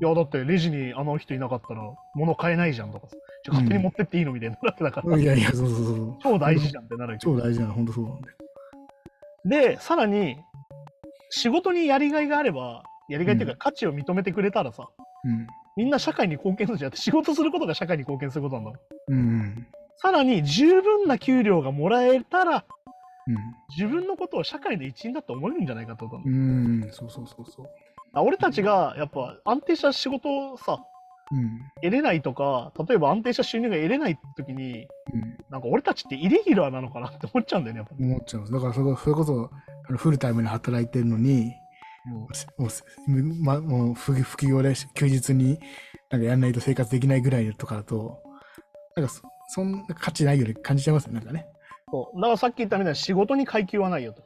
[0.00, 1.82] いやだってレジにあの人いなかったら
[2.14, 6.16] 物買えないじゃんとかさ、じゃあ勝手に持ってっていいのみたいになるわけだから、いやいや、そうそうそう。
[6.22, 8.36] 超大事じゃんってなる超大事なの、本当そうなんだよ。
[9.44, 10.38] で、さらに、
[11.36, 14.88] 仕事にやりがいがあれば、やりがいっていうか価値を認めてくれたらさ、
[15.24, 15.46] うん。
[15.76, 18.78] みんな社会に貢献するじゃんって仕事することが社会に貢献することなんだ。
[19.08, 19.66] うん。
[19.96, 22.64] さらに十分な給料がもらえたら、
[23.26, 23.36] うん。
[23.76, 26.30] 自分のことを社会の一員だと思えるんじゃないかってことなのう
[26.86, 27.66] ん、そうそうそうそう。
[28.12, 30.78] あ俺たちがやっぱ安定した仕事をさ、
[31.32, 31.58] うん。
[31.82, 35.36] 得れないとか、例えば安定した収入が得れない時に、うん。
[35.50, 37.84] なんか俺たちってイレギュラーなのかなって思っちゃうんだよね。
[37.98, 38.48] 思っちゃう。
[38.48, 39.50] だからそれこそ
[39.96, 41.54] フルタイムで働いてるのに、
[42.06, 42.28] も
[42.58, 45.58] もう、ま、もう副副業で休日に
[46.10, 48.22] なんかやんないと生活できないぐらいとかだと、
[48.96, 51.46] なんかそそんな価値ないように感じちゃいますね、なんかね。
[51.90, 54.22] そうだからさっき言ったみたいに仕事に階級はないよと。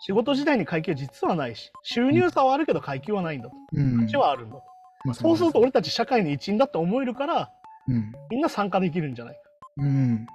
[0.00, 3.54] 仕事自体に階級は実はないし、収入差はあるけど階級はないんだと。
[3.74, 3.94] うん。
[3.94, 4.00] うん。
[4.00, 4.62] 価値はあるんだと。
[5.04, 7.50] まあそうすると俺たち社会の一員だって思えるから、
[7.88, 8.12] うん。
[8.30, 9.40] みんな参加できるんじゃないか。
[9.78, 10.26] うん。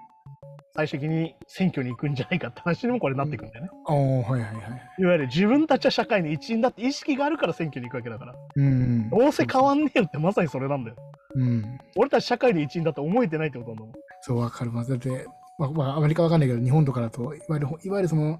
[0.75, 3.71] 最終的に選挙に行くんじゃないかって話にもこれなってくるんだよね。
[3.87, 5.01] ああ、はいはいはい。
[5.01, 8.35] いわゆる自分たちは社会の一員だって意識があるから選挙に行くわけだから。
[8.55, 9.09] うん。
[9.09, 10.97] どうせ変わんねえよってまさにそれなんだよ。
[11.35, 11.79] うん。
[11.95, 13.93] 俺たち社会の一員だって思えてないってことなんだもん。
[14.21, 14.71] そう、わかる。
[14.71, 15.25] まあだって、
[15.57, 18.37] まあ、まあ、アメリカはわかんないけど、日本とかだと、いわゆる、いわゆるその、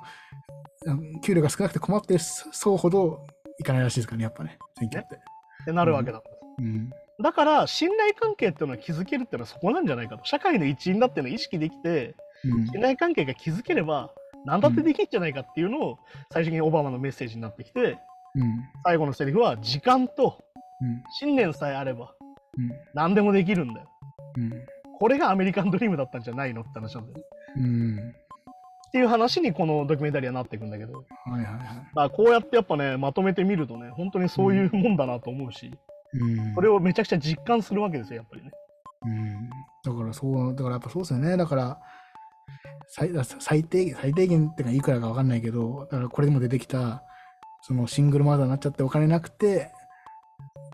[1.22, 3.26] 給料が少なくて困ってる層ほど、
[3.58, 5.16] いかないらしいですからね、やっぱね、選挙って。
[5.16, 6.22] ってなるわけだ。
[6.60, 6.90] うん。
[7.24, 10.26] だから、信頼関係っていうのを築けるっていうのはそこなんじゃないかと。
[10.26, 14.12] 社会の一員だっていうのを意識できて、うん信頼関係が築ければ、
[14.46, 16.00] 何だってできるんじゃないかっていうのを、
[16.32, 18.00] 最終的にオバマのメッセージになってきて、
[18.36, 18.64] うん。
[18.84, 20.44] 最後のセリフは、時間と
[20.82, 21.04] うん。
[21.20, 22.14] 信念さえあれば、
[22.58, 22.72] うん。
[22.94, 23.90] 何でもできるんだよ。
[24.38, 24.52] うん。
[25.00, 27.24] これがアメリカンドリームだったんじゃないのって話なんだよね。
[27.58, 28.00] うん。
[28.00, 31.52] っていう話にこのドキュメンタリーはなっていくんだけど、はいはいはい。
[31.52, 35.72] だからこうやってやっぱね、まとめてみるとね、本当にそういうもんだなと思うし、
[36.14, 36.54] うん。
[36.56, 38.52] それをめちゃくちゃ実感するわけですよ、やっぱりね。
[39.06, 39.50] うん。
[39.84, 41.36] だからそう、だからやっぱそうですよね。
[41.38, 41.80] だから、
[42.88, 47.04] 最最低限、最低限ってかいくらかわかんないけど、だからこれでも出てきた、
[47.62, 49.72] そのシングルマザーになっちゃってお金なくて、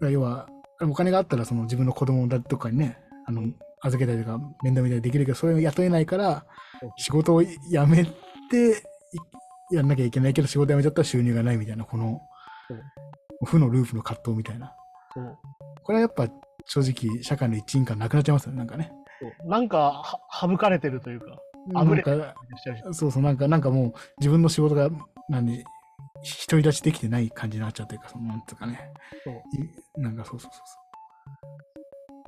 [0.02, 0.48] 要は、
[0.82, 3.44] お金があったらその自分の子供だとかにね、あの、
[3.82, 6.46] 預けたりとか面倒見たりできるけど、それを雇えないから、
[6.98, 7.52] 仕事を辞
[7.88, 8.12] めて、
[9.72, 12.22] いやんなきゃいけないけど、仕事辞めちゃったら収入がないみたいな、この
[13.46, 14.76] 負のループの葛藤みたいな。
[15.84, 16.28] これはやっぱ
[16.66, 18.92] 正直、社会の一員感なくなっちゃいますよね、なんかね。
[19.46, 21.38] なんかは省かれてるというか、
[21.74, 24.90] あぶれてるなんかしちゃうしそうそう、なんか、なんかもう自分の仕事が、
[25.30, 25.64] なんで、
[26.48, 28.80] 独り立ちできてない感じになっちゃうというか、そのなんつうかね。
[29.24, 29.34] そう
[30.00, 30.62] いなんかそうそうそう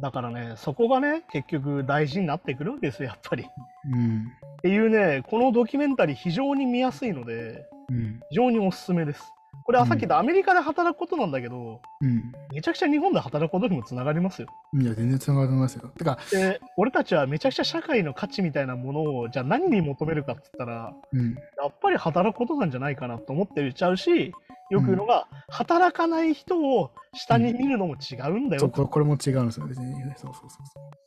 [0.02, 3.44] だからね、そこがね、結局大事になってくるわけですよ、やっぱり。
[3.44, 3.52] っそ
[3.90, 3.98] う。
[3.98, 4.26] うん。
[4.62, 8.20] ていうね、このドキュメンタリー非常に見やすいので、うん。
[8.30, 9.24] 非常におすすめです。
[9.64, 12.32] これはさっき言ったアメリカで働くことなんだけど、うん。
[12.54, 14.48] めちゃくちゃ日本で働くことにもつながりますよ。
[14.74, 15.88] いや、全然つながると思いますよ。
[15.98, 21.34] てか、で、俺たちはめちゃくちゃ社会の価値みたいなものを、じゃあ何に求めるかって言ったら、うん。
[21.34, 24.34] やっぱり働くことなんじゃないかなと思ってちゃうし、
[24.70, 29.94] よく言うのが、働かない人を下に見るのも違うんだよそう、っこれこれも違うんですよ、別に。
[29.94, 31.04] そうそうそうそ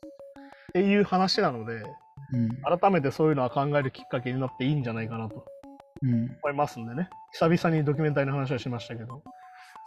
[0.73, 1.85] ていう話なので、う。
[2.33, 2.79] うん。
[2.79, 5.56] 改めてそういうのは考えるきっかけになっていいんじゃないかなとうん。
[6.01, 7.09] 思いますんでね。
[7.33, 9.21] 久々にドキュメンタリーの話はしましたけど、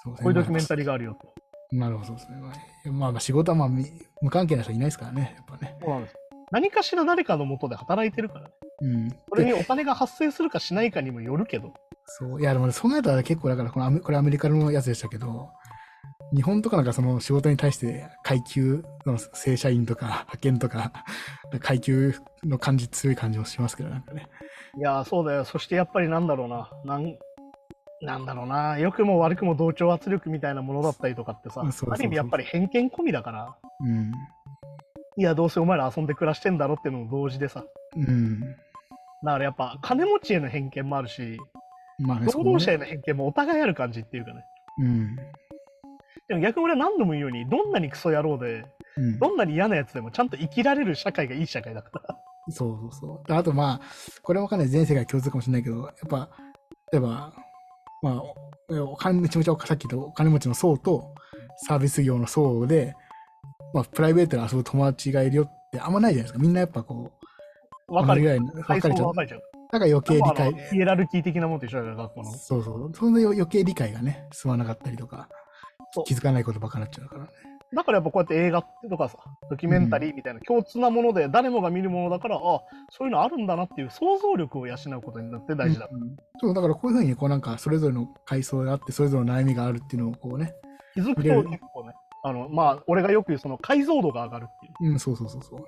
[0.03, 1.35] そうねこういうドキュメンタリーがあるよと。
[1.73, 2.39] なるほどそうですね。
[2.41, 2.53] まあ、
[2.91, 3.87] まあ、まあ仕事はまあみ
[4.23, 5.77] 無関係な人いないですからね、やっぱね。
[5.81, 6.17] そうなんです。
[6.53, 8.51] 何かしら誰かのもとで働いてるからね。
[8.83, 9.11] うん。
[9.29, 11.73] それでにお金が発生するかしないかにもよるけど、
[12.07, 12.41] そう。
[12.41, 15.51] いや、でもね、そうなると結構、だからこのアメ、これアメリカのやつでしたけど、
[16.35, 20.93] 日本とかなんかその仕事に対して階級の正社員とか派遣とか
[21.61, 22.14] 階級
[22.45, 24.28] の感じ強い感じもしますけどなんかね。
[24.76, 25.45] いやー、そうだよ。
[25.45, 26.70] そしてやっぱりなんだろうな。
[26.85, 27.16] なん
[28.03, 28.78] なんだろうな。
[28.78, 34.12] 良くも悪くも同調圧力みたいなものだったりとかってさ、ある意味やっぱり偏見込みだから、うん。
[35.16, 37.64] いや、どうせお前ら遊んで暮らしてんだろっていうのも同時でさ。
[37.97, 38.41] うん。
[38.41, 41.39] だからやっぱ金持ちへの偏見もあるし、
[41.99, 44.45] まあね、労働者へその偏見もお互いある感じっていうかね
[44.78, 45.16] うん。
[46.31, 48.64] でも逆に俺は何度も言うように、どんなにクソ野郎で、
[48.97, 49.18] うん。
[49.18, 52.16] どんなに嫌なやつでもちゃんと生きられる社会がいい社会だから。
[52.51, 53.33] そうそうそう。
[53.35, 53.81] あとまあ、
[54.22, 56.31] これはわかんない全世界共通かもしれないけど、やっぱ、
[56.93, 57.33] 例えば、
[58.01, 61.16] まあ、おお金めちゃめちゃさっき言ったお金持ちの層と
[61.66, 62.95] サービス業の層で、
[63.74, 66.39] まあ、プライベートで遊ぶ友達がいるよってあんまないじゃないですか。
[66.39, 67.11] みんなやっぱこ
[67.89, 68.91] う、分かるぐらいに分かれちゃ。
[68.93, 72.33] だから余計理解、ヒエラルキー的なものと一緒だから、学校の。
[72.33, 72.93] そうそう。
[72.95, 75.28] そんな余計理解がね、進まなかったりとか
[76.05, 77.31] 気づかないことばっかになっちゃうからね。
[77.72, 79.16] だからやっぱこうやって映画とかさ、
[79.49, 82.39] ドキュメンタリーみたいな共通なもので誰もが見るものだから、あ
[82.91, 85.89] そういうのあるんだなっていう想像力を養うことになって大事だ。
[85.91, 90.55] うんうんそう、だからこういうふうに、こうなんか、それぞれの階層があって、それぞれの悩みがあるっていうのをこうね、
[90.95, 91.93] 気づくと結構ね、
[92.24, 94.93] あの、まあ、俺がよく言うその解像度が上がるっていう。
[94.93, 95.61] うん、そうそうそうそう。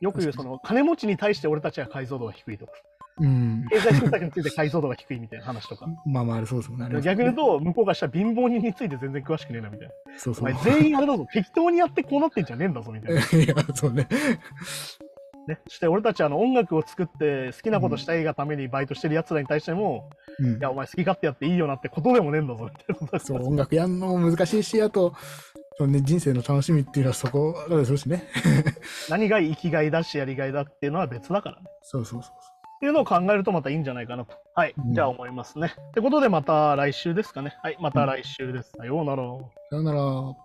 [0.00, 2.72] よく言うその金持ちに対して俺たちは解像度が低いとか、
[3.20, 3.64] うん。
[3.70, 5.86] 経済政策について解像度が低いみたいな話とか。
[6.04, 7.00] まあまあ、あれそうですもんね。
[7.00, 9.94] 逆に言うと、向こうがしたら貧乏人について全然詳しくねえなみたいな。
[10.18, 10.54] そうそう。
[10.64, 13.20] 全員あれだぞ、適当にやってこうなってんじゃねえんだぞみたいな。
[13.38, 14.08] いや、そうね。
[15.46, 20.08] ね、そして俺たちあの音楽を作って好きなことしたいがためにバイトしてる奴らに対しても、
[20.38, 25.14] うんいや、お前好き勝手やっていいよなってことでもねえんだぞみたいなそう、音楽やんのも難しいし、あと、
[25.76, 28.24] そのね、人生の楽しみっていうのはそこだでするしね。
[29.10, 31.62] 何が生きがいだしやりがいだっていうのは別だからね。
[31.82, 32.32] そうそうそう
[32.76, 34.34] っていうのを考えるとまたいいんじゃないかなと。
[34.54, 34.74] はい。
[34.76, 35.74] うんじゃあ思いますね。
[35.90, 37.56] ってことでまた来週ですかね。
[37.62, 37.76] はい。
[37.80, 38.72] また来週です。
[38.76, 39.22] さようなら。
[39.70, 40.43] さよなら。